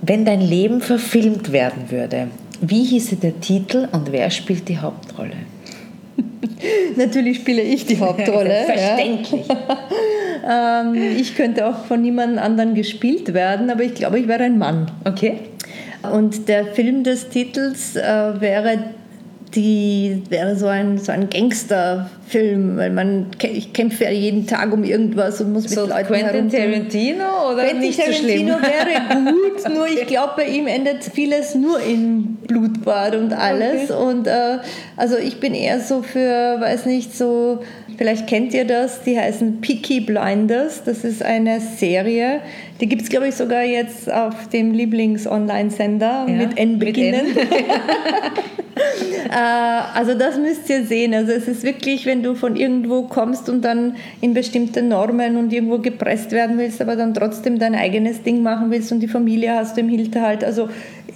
Wenn 0.01 0.23
dein 0.23 0.39
Leben 0.39 0.79
verfilmt 0.79 1.51
werden 1.51 1.91
würde, 1.91 2.29
wie 2.61 2.85
hieße 2.85 3.17
der 3.17 3.41
Titel 3.41 3.89
und 3.91 4.13
wer 4.13 4.31
spielt 4.31 4.69
die 4.69 4.77
Hauptrolle? 4.77 5.35
Natürlich 6.95 7.39
spiele 7.39 7.61
ich 7.61 7.85
die 7.85 7.99
Hauptrolle. 7.99 8.63
Verständlich. 8.65 9.47
Ja. 9.49 10.81
ähm, 10.85 10.95
ich 10.95 11.35
könnte 11.35 11.67
auch 11.67 11.83
von 11.87 12.01
niemand 12.01 12.37
anderen 12.37 12.73
gespielt 12.73 13.33
werden, 13.33 13.69
aber 13.69 13.83
ich 13.83 13.95
glaube, 13.95 14.17
ich 14.17 14.29
wäre 14.29 14.45
ein 14.45 14.57
Mann. 14.57 14.89
Okay. 15.03 15.39
Und 16.09 16.47
der 16.47 16.67
Film 16.67 17.03
des 17.03 17.27
Titels 17.27 17.97
äh, 17.97 18.39
wäre 18.39 18.79
die 19.55 20.23
wäre 20.29 20.55
so 20.55 20.67
ein, 20.67 20.97
so 20.97 21.11
ein 21.11 21.29
Gangsterfilm, 21.29 22.77
weil 22.77 22.89
man 22.89 23.27
ich 23.41 23.73
kämpfe 23.73 24.05
ja 24.05 24.11
jeden 24.11 24.47
Tag 24.47 24.71
um 24.71 24.83
irgendwas 24.83 25.41
und 25.41 25.51
muss 25.51 25.65
so 25.65 25.81
mit 25.81 25.89
Leuten 25.89 26.07
Quentin 26.07 26.49
Tarantino 26.49 27.51
oder 27.51 27.63
Quentin 27.63 27.79
nicht 27.79 27.99
Tarantino 27.99 28.53
so 28.55 28.61
wäre 28.61 29.25
gut, 29.31 29.75
nur 29.75 29.87
ich 29.87 30.07
glaube 30.07 30.33
bei 30.37 30.47
ihm 30.47 30.67
endet 30.67 31.03
vieles 31.03 31.55
nur 31.55 31.81
in 31.81 32.37
Blutbad 32.47 33.15
und 33.15 33.33
alles 33.33 33.91
okay. 33.91 34.03
und 34.03 34.27
äh, 34.27 34.59
also 34.95 35.17
ich 35.17 35.39
bin 35.39 35.53
eher 35.53 35.81
so 35.81 36.01
für, 36.01 36.59
weiß 36.59 36.85
nicht, 36.85 37.17
so 37.17 37.59
vielleicht 38.01 38.25
kennt 38.25 38.51
ihr 38.55 38.65
das, 38.65 39.03
die 39.03 39.15
heißen 39.15 39.61
Peaky 39.61 39.99
Blinders, 39.99 40.83
das 40.83 41.03
ist 41.03 41.21
eine 41.21 41.59
Serie, 41.59 42.39
die 42.79 42.87
gibt 42.87 43.03
es 43.03 43.09
glaube 43.09 43.27
ich 43.27 43.35
sogar 43.35 43.61
jetzt 43.61 44.11
auf 44.11 44.49
dem 44.49 44.71
Lieblings-Online-Sender 44.71 46.25
ja, 46.27 46.33
mit 46.33 46.57
N 46.57 46.79
beginnen. 46.79 47.27
Mit 47.27 47.37
N. 47.37 47.47
Äh, 49.31 49.97
also 49.97 50.13
das 50.13 50.37
müsst 50.37 50.69
ihr 50.69 50.83
sehen. 50.83 51.13
Also 51.13 51.31
es 51.31 51.47
ist 51.47 51.63
wirklich, 51.63 52.05
wenn 52.05 52.21
du 52.21 52.35
von 52.35 52.57
irgendwo 52.57 53.03
kommst 53.03 53.47
und 53.47 53.63
dann 53.63 53.95
in 54.19 54.33
bestimmte 54.33 54.81
Normen 54.81 55.37
und 55.37 55.53
irgendwo 55.53 55.77
gepresst 55.77 56.33
werden 56.33 56.57
willst, 56.57 56.81
aber 56.81 56.97
dann 56.97 57.13
trotzdem 57.13 57.57
dein 57.57 57.73
eigenes 57.73 58.23
Ding 58.23 58.43
machen 58.43 58.71
willst 58.71 58.91
und 58.91 58.99
die 58.99 59.07
Familie 59.07 59.55
hast 59.55 59.77
du 59.77 59.81
im 59.81 59.89
Hinterhalt. 59.89 60.43
Also 60.43 60.67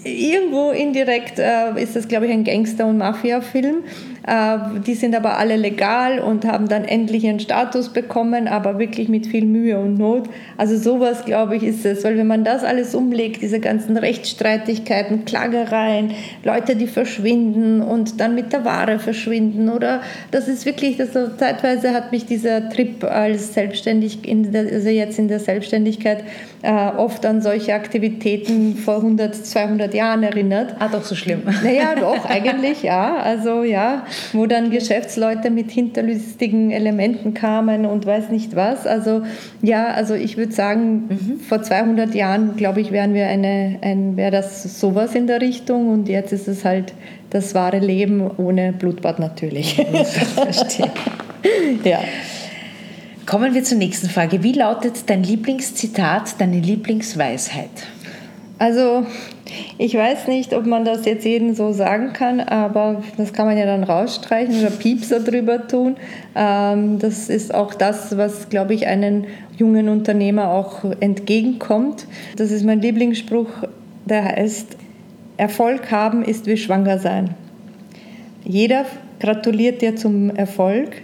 irgendwo 0.06 0.72
indirekt 0.72 1.40
äh, 1.40 1.82
ist 1.82 1.98
das, 1.98 2.08
glaube 2.08 2.28
ich, 2.28 2.32
ein 2.32 2.46
Gangster- 2.46 2.86
und 2.86 2.98
Mafia-Film. 2.98 3.84
Äh, 4.28 4.80
die 4.86 4.96
sind 4.96 5.16
aber 5.16 5.38
alle 5.38 5.56
legal 5.56 6.20
und 6.20 6.46
haben 6.46 6.68
dann 6.68 6.84
endlich 6.86 7.24
ihren 7.24 7.40
Status 7.40 7.90
bekommen, 7.90 8.48
aber 8.48 8.80
wirklich 8.80 9.08
mit 9.08 9.28
viel 9.28 9.46
Mühe 9.46 9.78
und 9.80 9.98
Not. 9.98 10.28
Also 10.58 10.78
sowas, 10.78 11.26
glaube 11.26 11.56
ich, 11.56 11.64
ist 11.64 11.86
es. 11.86 12.04
Weil 12.04 12.18
wenn 12.18 12.28
man 12.28 12.44
das 12.44 12.64
alles 12.64 12.96
umlegt, 12.96 13.42
diese 13.42 13.60
ganzen 13.60 13.98
Rechtsstreitigkeiten, 13.98 15.26
Klagereien, 15.26 16.12
Leute, 16.44 16.76
die 16.76 16.88
verschwinden 16.88 17.82
und 17.82 18.20
dann 18.20 18.36
mit 18.36 18.52
der 18.52 18.66
Ware 18.66 19.00
verschwinden 19.00 19.70
oder 19.70 20.02
das 20.32 20.48
ist 20.48 20.66
wirklich, 20.66 20.98
das, 20.98 21.12
zeitweise 21.38 21.94
hat 21.94 22.12
mich 22.12 22.26
dieser 22.26 22.70
Trip 22.70 23.04
als 23.04 23.54
selbstständig, 23.54 24.28
in 24.28 24.52
der, 24.52 24.62
also 24.72 24.90
jetzt 24.90 25.20
in 25.20 25.28
der 25.28 25.40
Selbstständigkeit, 25.40 26.24
äh, 26.64 26.90
oft 26.98 27.26
an 27.26 27.42
solche 27.42 27.74
Aktivitäten 27.76 28.76
vor 28.76 28.98
100, 28.98 29.36
200 29.36 29.94
Jahren 29.94 30.24
erinnert. 30.24 30.76
Ah, 30.80 30.88
doch 30.88 31.04
so 31.04 31.14
schlimm. 31.14 31.44
Naja, 31.64 31.96
doch, 32.00 32.26
eigentlich 32.26 32.82
ja. 32.82 33.18
Also 33.18 33.64
ja, 33.64 34.06
wo 34.34 34.46
dann 34.46 34.72
Geschäftsleute 34.72 35.50
mit 35.50 35.72
hinterlistigen 35.72 36.72
Elementen 36.72 37.34
kamen 37.34 37.86
und 37.86 38.06
weiß 38.06 38.30
nicht 38.30 38.56
was. 38.56 38.86
Also 38.86 39.24
ja, 39.62 39.88
also 39.88 40.14
ich 40.14 40.38
würde 40.38 40.52
sagen, 40.52 41.08
mhm. 41.10 41.40
vor 41.40 41.62
200 41.62 42.14
Jahren, 42.16 42.56
glaube 42.56 42.82
ich, 42.82 42.92
wären 42.92 43.14
wir 43.14 43.28
eine, 43.28 43.78
ein, 43.82 44.18
wäre 44.18 44.32
das 44.32 44.80
sowas 44.80 45.16
in 45.16 45.28
der 45.28 45.42
Richtung 45.42 45.90
und 45.90 46.10
jetzt 46.10 46.34
ist 46.34 46.48
es 46.48 46.66
halt 46.66 46.94
das 47.30 47.56
wahre 47.56 47.80
Leben 47.80 48.30
ohne 48.38 48.74
Blutbad 48.74 49.20
natürlich. 49.20 49.76
Verstehe. 49.76 50.92
ja. 51.84 52.00
Kommen 53.26 53.56
wir 53.56 53.64
zur 53.64 53.80
nächsten 53.80 54.08
Frage. 54.08 54.44
Wie 54.44 54.54
lautet 54.54 55.10
dein 55.10 55.24
Lieblingszitat, 55.24 56.40
deine 56.40 56.60
Lieblingsweisheit? 56.60 57.70
Also 58.58 59.06
ich 59.78 59.96
weiß 59.96 60.28
nicht, 60.28 60.54
ob 60.54 60.66
man 60.66 60.86
das 60.86 61.06
jetzt 61.06 61.26
jedem 61.26 61.56
so 61.56 61.74
sagen 61.74 62.14
kann, 62.14 62.40
aber 62.40 63.04
das 63.18 63.34
kann 63.34 63.48
man 63.48 63.58
ja 63.58 63.66
dann 63.66 63.84
rausstreichen 63.84 64.60
oder 64.60 64.70
Piepser 64.70 65.20
drüber 65.20 65.68
tun. 65.68 65.98
Ähm, 66.36 67.00
das 67.00 67.30
ist 67.30 67.54
auch 67.54 67.74
das, 67.74 68.18
was, 68.18 68.50
glaube 68.50 68.74
ich, 68.74 68.88
einen 68.88 69.26
jungen 69.58 69.90
Unternehmer 69.90 70.52
auch 70.52 70.86
entgegenkommt. 71.02 72.08
Das 72.38 72.52
ist 72.52 72.64
mein 72.64 72.80
Lieblingsspruch, 72.82 73.50
der 74.06 74.24
heißt, 74.24 74.78
Erfolg 75.38 75.92
haben 75.92 76.24
ist 76.24 76.46
wie 76.46 76.56
schwanger 76.56 76.98
sein. 76.98 77.32
Jeder 78.46 78.86
gratuliert 79.20 79.82
dir 79.82 79.98
zum 79.98 80.30
Erfolg, 80.30 81.02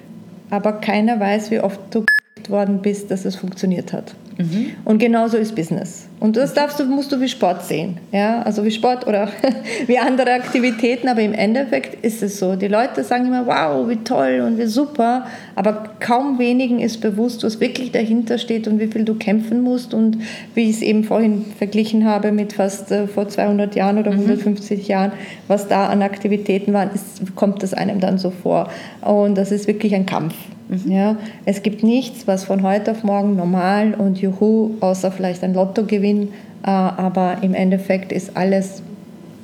aber 0.50 0.74
keiner 0.74 1.20
weiß, 1.20 1.52
wie 1.52 1.60
oft 1.60 1.82
du 1.92 2.06
worden 2.48 2.82
bist, 2.82 3.12
dass 3.12 3.26
es 3.26 3.36
funktioniert 3.36 3.92
hat. 3.92 4.16
Mhm. 4.38 4.72
Und 4.86 5.00
genauso 5.00 5.38
ist 5.38 5.56
Business. 5.56 6.08
Und 6.20 6.38
das 6.38 6.54
darfst 6.54 6.80
du, 6.80 6.86
musst 6.86 7.12
du 7.12 7.20
wie 7.20 7.28
Sport 7.28 7.64
sehen. 7.64 7.98
Ja? 8.12 8.44
Also 8.44 8.64
wie 8.64 8.72
Sport 8.72 9.08
oder 9.08 9.30
wie 9.88 9.98
andere 9.98 10.34
Aktivitäten, 10.34 11.08
aber 11.08 11.22
im 11.22 11.34
Endeffekt 11.34 12.06
ist 12.06 12.22
es 12.22 12.38
so. 12.38 12.56
Die 12.56 12.68
Leute 12.68 13.04
sagen 13.04 13.26
immer, 13.26 13.48
wow, 13.48 13.90
wie 13.90 13.98
toll 13.98 14.44
und 14.46 14.58
wie 14.60 14.68
super, 14.68 15.26
aber 15.56 15.96
kaum 16.00 16.38
wenigen 16.38 16.80
ist 16.80 17.02
bewusst, 17.02 17.44
was 17.44 17.60
wirklich 17.60 17.92
dahinter 17.92 18.38
steht 18.38 18.68
und 18.68 18.80
wie 18.80 18.88
viel 18.88 19.04
du 19.04 19.16
kämpfen 19.16 19.62
musst. 19.62 19.94
Und 19.94 20.20
wie 20.54 20.70
ich 20.70 20.78
es 20.78 20.82
eben 20.82 21.04
vorhin 21.04 21.46
verglichen 21.58 22.06
habe 22.06 22.32
mit 22.32 22.54
fast 22.54 22.92
äh, 22.92 23.08
vor 23.08 23.28
200 23.28 23.76
Jahren 23.76 23.98
oder 23.98 24.12
150 24.12 24.80
mhm. 24.80 24.86
Jahren, 24.86 25.12
was 25.48 25.68
da 25.68 25.88
an 25.88 26.02
Aktivitäten 26.02 26.74
waren, 26.74 26.92
ist, 26.94 27.36
kommt 27.36 27.64
das 27.64 27.74
einem 27.74 28.00
dann 28.00 28.18
so 28.18 28.30
vor. 28.32 28.70
Und 29.02 29.38
das 29.38 29.52
ist 29.52 29.68
wirklich 29.68 29.96
ein 29.96 30.06
Kampf. 30.06 30.36
Mhm. 30.72 30.92
Ja, 30.92 31.18
es 31.44 31.64
gibt 31.64 31.84
nichts, 31.84 32.28
was 32.28 32.46
von 32.46 32.64
heute 32.64 32.92
auf 32.92 33.04
morgen 33.04 33.36
normal 33.36 33.94
und 33.94 34.22
juhu, 34.22 34.72
außer 34.80 35.12
vielleicht 35.12 35.44
ein 35.44 35.54
Lottogewinn, 35.54 36.30
äh, 36.64 36.70
aber 36.70 37.40
im 37.42 37.54
Endeffekt 37.54 38.14
ist 38.14 38.38
alles 38.38 38.82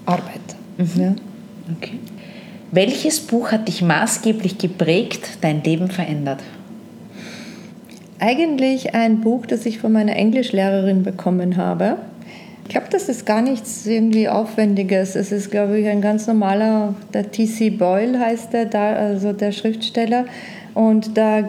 Arbeit. 0.05 0.39
Mhm. 0.77 1.01
Ja. 1.01 1.15
Okay. 1.75 1.99
Welches 2.71 3.19
Buch 3.19 3.51
hat 3.51 3.67
dich 3.67 3.81
maßgeblich 3.81 4.57
geprägt, 4.57 5.37
dein 5.41 5.63
Leben 5.63 5.89
verändert? 5.89 6.41
Eigentlich 8.19 8.95
ein 8.95 9.19
Buch, 9.19 9.45
das 9.45 9.65
ich 9.65 9.79
von 9.79 9.91
meiner 9.91 10.15
Englischlehrerin 10.15 11.03
bekommen 11.03 11.57
habe. 11.57 11.97
Ich 12.63 12.69
glaube, 12.69 12.87
das 12.89 13.09
ist 13.09 13.25
gar 13.25 13.41
nichts 13.41 13.85
irgendwie 13.85 14.27
Aufwendiges. 14.27 15.15
Es 15.15 15.31
ist, 15.31 15.51
glaube 15.51 15.79
ich, 15.79 15.87
ein 15.87 16.01
ganz 16.01 16.27
normaler, 16.27 16.95
der 17.13 17.31
T.C. 17.31 17.69
Boyle 17.69 18.19
heißt 18.19 18.51
der, 18.53 18.73
also 18.75 19.33
der 19.33 19.51
Schriftsteller. 19.51 20.25
Und 20.77 21.17
da 21.17 21.41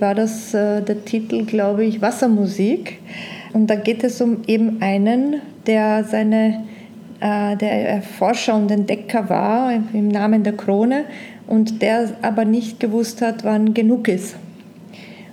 war 0.00 0.14
das 0.14 0.52
äh, 0.52 0.82
der 0.82 1.02
Titel, 1.06 1.46
glaube 1.46 1.86
ich, 1.86 2.02
Wassermusik. 2.02 2.98
Und 3.54 3.68
da 3.70 3.74
geht 3.74 4.04
es 4.04 4.20
um 4.20 4.42
eben 4.46 4.82
einen, 4.82 5.40
der 5.66 6.04
seine 6.04 6.62
äh, 7.20 7.56
der 7.56 7.88
Erforscher 7.88 8.54
und 8.54 8.70
Entdecker 8.70 9.30
war 9.30 9.72
im 9.72 10.08
Namen 10.08 10.42
der 10.42 10.52
Krone 10.52 11.06
und 11.46 11.80
der 11.80 12.10
aber 12.20 12.44
nicht 12.44 12.78
gewusst 12.78 13.22
hat, 13.22 13.44
wann 13.44 13.72
genug 13.72 14.08
ist. 14.08 14.36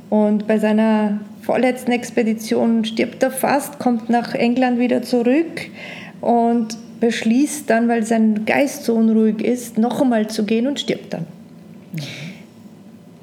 Und 0.09 0.47
bei 0.47 0.57
seiner 0.57 1.19
vorletzten 1.41 1.91
Expedition 1.91 2.85
stirbt 2.85 3.21
er 3.23 3.31
fast, 3.31 3.77
kommt 3.77 4.09
nach 4.09 4.35
England 4.35 4.79
wieder 4.79 5.01
zurück 5.01 5.63
und 6.21 6.77
beschließt 7.01 7.69
dann, 7.69 7.89
weil 7.89 8.03
sein 8.03 8.45
Geist 8.45 8.85
so 8.85 8.93
unruhig 8.93 9.41
ist, 9.41 9.77
noch 9.77 10.01
einmal 10.01 10.29
zu 10.29 10.45
gehen 10.45 10.65
und 10.65 10.79
stirbt 10.79 11.13
dann. 11.13 11.25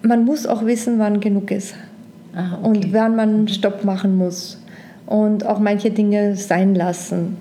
Mhm 0.02 0.08
man 0.08 0.24
muss 0.24 0.46
auch 0.46 0.64
wissen, 0.64 0.98
wann 0.98 1.20
genug 1.20 1.50
ist 1.50 1.74
ah, 2.34 2.58
okay. 2.62 2.68
und 2.68 2.92
wann 2.92 3.16
man 3.16 3.48
Stopp 3.48 3.84
machen 3.84 4.16
muss 4.16 4.58
und 5.06 5.44
auch 5.46 5.58
manche 5.58 5.90
Dinge 5.90 6.36
sein 6.36 6.74
lassen 6.74 7.36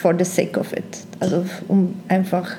for 0.00 0.14
the 0.16 0.24
sake 0.24 0.58
of 0.58 0.72
it. 0.72 0.84
Also 1.20 1.44
um 1.68 1.94
einfach 2.08 2.50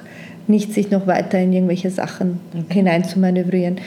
nicht 0.47 0.73
sich 0.73 0.91
noch 0.91 1.07
weiter 1.07 1.39
in 1.39 1.51
irgendwelche 1.53 1.91
Sachen 1.91 2.39
okay. 2.53 2.75
hineinzumanövrieren. 2.75 3.77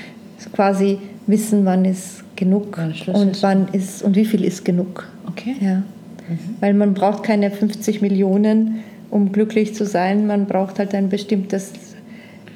Quasi 0.52 0.98
wissen, 1.26 1.64
wann 1.64 1.84
ist 1.84 2.22
genug 2.36 2.76
wann 2.76 3.14
und 3.14 3.42
wann 3.42 3.68
ist 3.72 4.02
und 4.02 4.16
wie 4.16 4.24
viel 4.24 4.44
ist 4.44 4.64
genug. 4.64 5.06
Okay. 5.26 5.56
Ja. 5.60 5.76
Mhm. 5.76 6.38
Weil 6.60 6.74
man 6.74 6.94
braucht 6.94 7.22
keine 7.22 7.50
50 7.50 8.02
Millionen, 8.02 8.80
um 9.10 9.32
glücklich 9.32 9.74
zu 9.74 9.84
sein. 9.84 10.26
Man 10.26 10.46
braucht 10.46 10.78
halt 10.78 10.94
ein 10.94 11.08
bestimmtes 11.08 11.72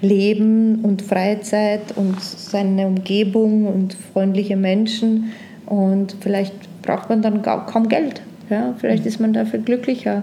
Leben 0.00 0.80
und 0.83 1.02
Freizeit 1.02 1.96
und 1.96 2.20
seine 2.20 2.87
Umgebung 2.87 3.66
und 3.66 3.94
freundliche 4.12 4.57
Menschen. 4.57 5.33
Und 5.66 6.16
vielleicht 6.20 6.54
braucht 6.83 7.09
man 7.09 7.22
dann 7.22 7.42
kaum 7.42 7.88
Geld. 7.88 8.22
Ja? 8.50 8.74
Vielleicht 8.78 9.07
ist 9.07 9.20
man 9.20 9.33
dafür 9.33 9.61
glücklicher. 9.61 10.22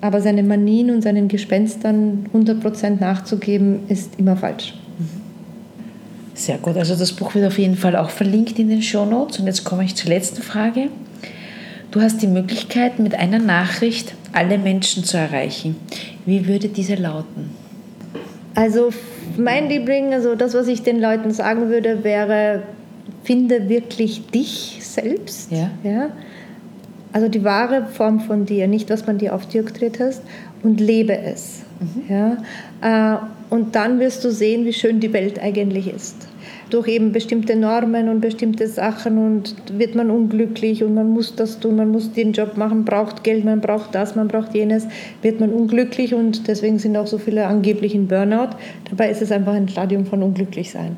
Aber 0.00 0.20
seine 0.20 0.42
Manien 0.42 0.90
und 0.90 1.02
seinen 1.02 1.28
Gespenstern 1.28 2.26
100% 2.34 3.00
nachzugeben, 3.00 3.80
ist 3.88 4.18
immer 4.18 4.36
falsch. 4.36 4.74
Sehr 6.34 6.58
gut. 6.58 6.76
Also 6.76 6.96
das 6.96 7.12
Buch 7.12 7.34
wird 7.34 7.46
auf 7.46 7.58
jeden 7.58 7.76
Fall 7.76 7.94
auch 7.94 8.10
verlinkt 8.10 8.58
in 8.58 8.68
den 8.68 8.82
Show 8.82 9.04
Notes. 9.04 9.38
Und 9.38 9.46
jetzt 9.46 9.64
komme 9.64 9.84
ich 9.84 9.94
zur 9.94 10.10
letzten 10.10 10.42
Frage. 10.42 10.88
Du 11.90 12.00
hast 12.00 12.22
die 12.22 12.26
Möglichkeit, 12.26 12.98
mit 12.98 13.14
einer 13.14 13.38
Nachricht 13.38 14.14
alle 14.32 14.58
Menschen 14.58 15.04
zu 15.04 15.18
erreichen. 15.18 15.76
Wie 16.24 16.48
würde 16.48 16.68
diese 16.68 16.94
lauten? 16.94 17.50
Also 18.54 18.90
mein 19.38 19.68
Liebling, 19.68 20.12
also 20.12 20.34
das, 20.34 20.54
was 20.54 20.68
ich 20.68 20.82
den 20.82 21.00
Leuten 21.00 21.30
sagen 21.30 21.68
würde, 21.68 22.04
wäre, 22.04 22.62
finde 23.24 23.68
wirklich 23.68 24.26
dich 24.30 24.80
selbst. 24.82 25.50
Ja. 25.50 25.70
ja? 25.82 26.10
Also 27.12 27.28
die 27.28 27.44
wahre 27.44 27.86
Form 27.86 28.20
von 28.20 28.46
dir, 28.46 28.66
nicht 28.68 28.90
was 28.90 29.06
man 29.06 29.18
dir 29.18 29.34
auf 29.34 29.46
dir 29.46 29.62
gedreht 29.62 30.00
hast, 30.00 30.22
und 30.62 30.80
lebe 30.80 31.16
es. 31.16 31.62
Mhm. 31.80 32.02
Ja? 32.08 33.14
Äh, 33.14 33.18
und 33.50 33.74
dann 33.74 34.00
wirst 34.00 34.24
du 34.24 34.30
sehen, 34.30 34.64
wie 34.64 34.72
schön 34.72 35.00
die 35.00 35.12
Welt 35.12 35.40
eigentlich 35.40 35.92
ist 35.92 36.28
durch 36.72 36.88
eben 36.88 37.12
bestimmte 37.12 37.54
Normen 37.54 38.08
und 38.08 38.20
bestimmte 38.20 38.66
Sachen 38.66 39.18
und 39.18 39.54
wird 39.78 39.94
man 39.94 40.10
unglücklich 40.10 40.82
und 40.82 40.94
man 40.94 41.10
muss 41.10 41.36
das 41.36 41.60
tun, 41.60 41.76
man 41.76 41.90
muss 41.90 42.12
den 42.12 42.32
Job 42.32 42.56
machen, 42.56 42.84
braucht 42.84 43.22
Geld, 43.24 43.44
man 43.44 43.60
braucht 43.60 43.94
das, 43.94 44.16
man 44.16 44.28
braucht 44.28 44.54
jenes, 44.54 44.86
wird 45.20 45.38
man 45.38 45.50
unglücklich 45.50 46.14
und 46.14 46.48
deswegen 46.48 46.78
sind 46.78 46.96
auch 46.96 47.06
so 47.06 47.18
viele 47.18 47.46
angeblich 47.46 47.94
in 47.94 48.08
Burnout. 48.08 48.56
Dabei 48.88 49.10
ist 49.10 49.20
es 49.20 49.30
einfach 49.30 49.52
ein 49.52 49.68
Stadium 49.68 50.06
von 50.06 50.22
Unglücklichsein. 50.22 50.96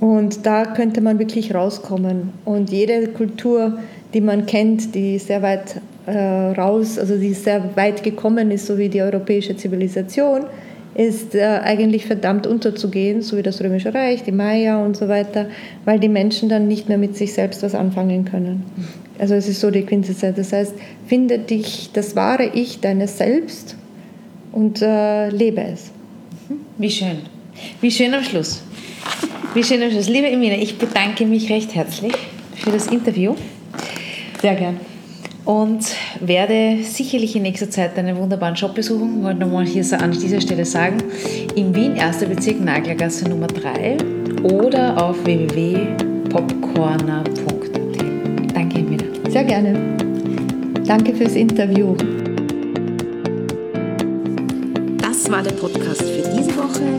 Und 0.00 0.46
da 0.46 0.64
könnte 0.64 1.00
man 1.00 1.18
wirklich 1.18 1.54
rauskommen. 1.54 2.30
Und 2.44 2.70
jede 2.70 3.06
Kultur, 3.08 3.78
die 4.14 4.20
man 4.20 4.46
kennt, 4.46 4.94
die 4.94 5.18
sehr 5.18 5.42
weit 5.42 5.80
äh, 6.06 6.16
raus, 6.16 6.98
also 6.98 7.16
die 7.16 7.34
sehr 7.34 7.76
weit 7.76 8.02
gekommen 8.02 8.50
ist, 8.50 8.66
so 8.66 8.78
wie 8.78 8.88
die 8.88 9.02
europäische 9.02 9.56
Zivilisation, 9.56 10.46
ist 10.94 11.34
äh, 11.34 11.60
eigentlich 11.62 12.06
verdammt 12.06 12.46
unterzugehen, 12.46 13.22
so 13.22 13.36
wie 13.36 13.42
das 13.42 13.62
Römische 13.62 13.94
Reich, 13.94 14.22
die 14.24 14.32
Maya 14.32 14.84
und 14.84 14.96
so 14.96 15.08
weiter, 15.08 15.46
weil 15.84 15.98
die 15.98 16.08
Menschen 16.08 16.48
dann 16.48 16.68
nicht 16.68 16.88
mehr 16.88 16.98
mit 16.98 17.16
sich 17.16 17.32
selbst 17.32 17.62
was 17.62 17.74
anfangen 17.74 18.24
können. 18.24 18.64
Also 19.18 19.34
es 19.34 19.48
ist 19.48 19.60
so 19.60 19.70
die 19.70 19.82
Quintessenz. 19.82 20.36
Das 20.36 20.52
heißt, 20.52 20.74
finde 21.06 21.38
dich, 21.38 21.90
das 21.92 22.16
wahre 22.16 22.50
Ich 22.54 22.80
deines 22.80 23.18
Selbst 23.18 23.76
und 24.52 24.82
äh, 24.82 25.30
lebe 25.30 25.62
es. 25.62 25.90
Wie 26.78 26.90
schön. 26.90 27.18
Wie 27.80 27.90
schön 27.90 28.12
am 28.14 28.24
Schluss. 28.24 28.62
Wie 29.54 29.62
schön 29.62 29.82
am 29.82 29.90
Schluss. 29.90 30.08
Liebe 30.08 30.28
Emine, 30.28 30.60
ich 30.60 30.78
bedanke 30.78 31.24
mich 31.24 31.50
recht 31.50 31.74
herzlich 31.74 32.12
für 32.56 32.70
das 32.70 32.88
Interview. 32.88 33.34
Sehr 34.40 34.54
gern 34.56 34.91
und 35.44 35.84
werde 36.20 36.78
sicherlich 36.84 37.34
in 37.36 37.42
nächster 37.42 37.70
Zeit 37.70 37.98
einen 37.98 38.16
wunderbaren 38.16 38.54
Job 38.54 38.74
besuchen. 38.74 39.18
Ich 39.18 39.24
wollte 39.24 39.40
nochmal 39.40 39.66
hier 39.66 39.84
an 40.00 40.12
dieser 40.12 40.40
Stelle 40.40 40.64
sagen, 40.64 41.02
in 41.56 41.74
Wien, 41.74 41.98
1. 41.98 42.24
Bezirk, 42.24 42.60
Naglergasse 42.60 43.28
Nummer 43.28 43.48
3 43.48 43.96
oder 44.44 45.02
auf 45.02 45.24
www.popcorner.at. 45.24 47.30
Danke, 48.54 48.78
Emina. 48.78 49.02
Sehr 49.28 49.44
gerne. 49.44 49.74
Danke 50.86 51.14
fürs 51.14 51.34
Interview. 51.34 51.96
Das 54.98 55.28
war 55.30 55.42
der 55.42 55.52
Podcast 55.52 56.02
für 56.02 56.22
diese 56.36 56.56
Woche. 56.56 56.96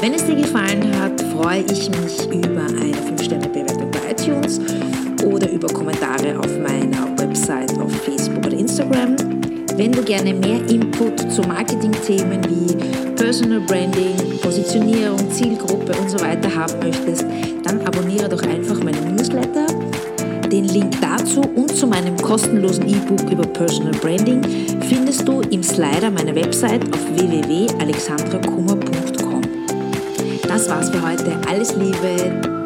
Wenn 0.00 0.14
es 0.14 0.24
dir 0.26 0.36
gefallen 0.36 0.84
hat, 1.00 1.20
freue 1.22 1.62
ich 1.62 1.90
mich 1.90 2.26
über 2.26 2.66
eine 2.66 2.92
5-Sterne-Bewertung 2.92 3.90
bei 3.90 3.98
iTunes 4.10 4.60
oder 5.24 5.50
über 5.50 5.68
Kommentare 5.68 6.38
auf 6.38 6.58
meiner 6.58 7.18
Website, 7.18 7.78
auf 7.80 7.92
Facebook 7.92 8.46
oder 8.46 8.56
Instagram. 8.56 9.16
Wenn 9.76 9.92
du 9.92 10.02
gerne 10.02 10.32
mehr 10.32 10.66
Input 10.68 11.30
zu 11.30 11.42
Marketing-Themen 11.42 12.40
wie 12.48 12.74
Personal 13.14 13.60
Branding, 13.60 14.38
Positionierung, 14.40 15.30
Zielgruppe 15.30 15.92
und 16.00 16.10
so 16.10 16.18
weiter 16.20 16.52
haben 16.54 16.78
möchtest, 16.80 17.26
dann 17.64 17.86
abonniere 17.86 18.28
doch 18.28 18.42
einfach 18.42 18.82
meinen 18.82 19.16
Newsletter. 19.16 19.66
Den 20.50 20.68
Link 20.68 21.00
dazu 21.00 21.40
und 21.40 21.74
zu 21.76 21.86
meinem 21.86 22.16
kostenlosen 22.16 22.88
E-Book 22.88 23.30
über 23.30 23.46
Personal 23.46 23.92
Branding 24.00 24.42
findest 24.88 25.26
du 25.26 25.40
im 25.40 25.62
Slider 25.62 26.10
meiner 26.10 26.34
Website 26.34 26.82
auf 26.94 27.00
www.alexandrakummer.com. 27.14 29.42
Das 30.46 30.70
war's 30.70 30.90
für 30.90 31.02
heute. 31.02 31.32
Alles 31.48 31.74
Liebe. 31.76 32.65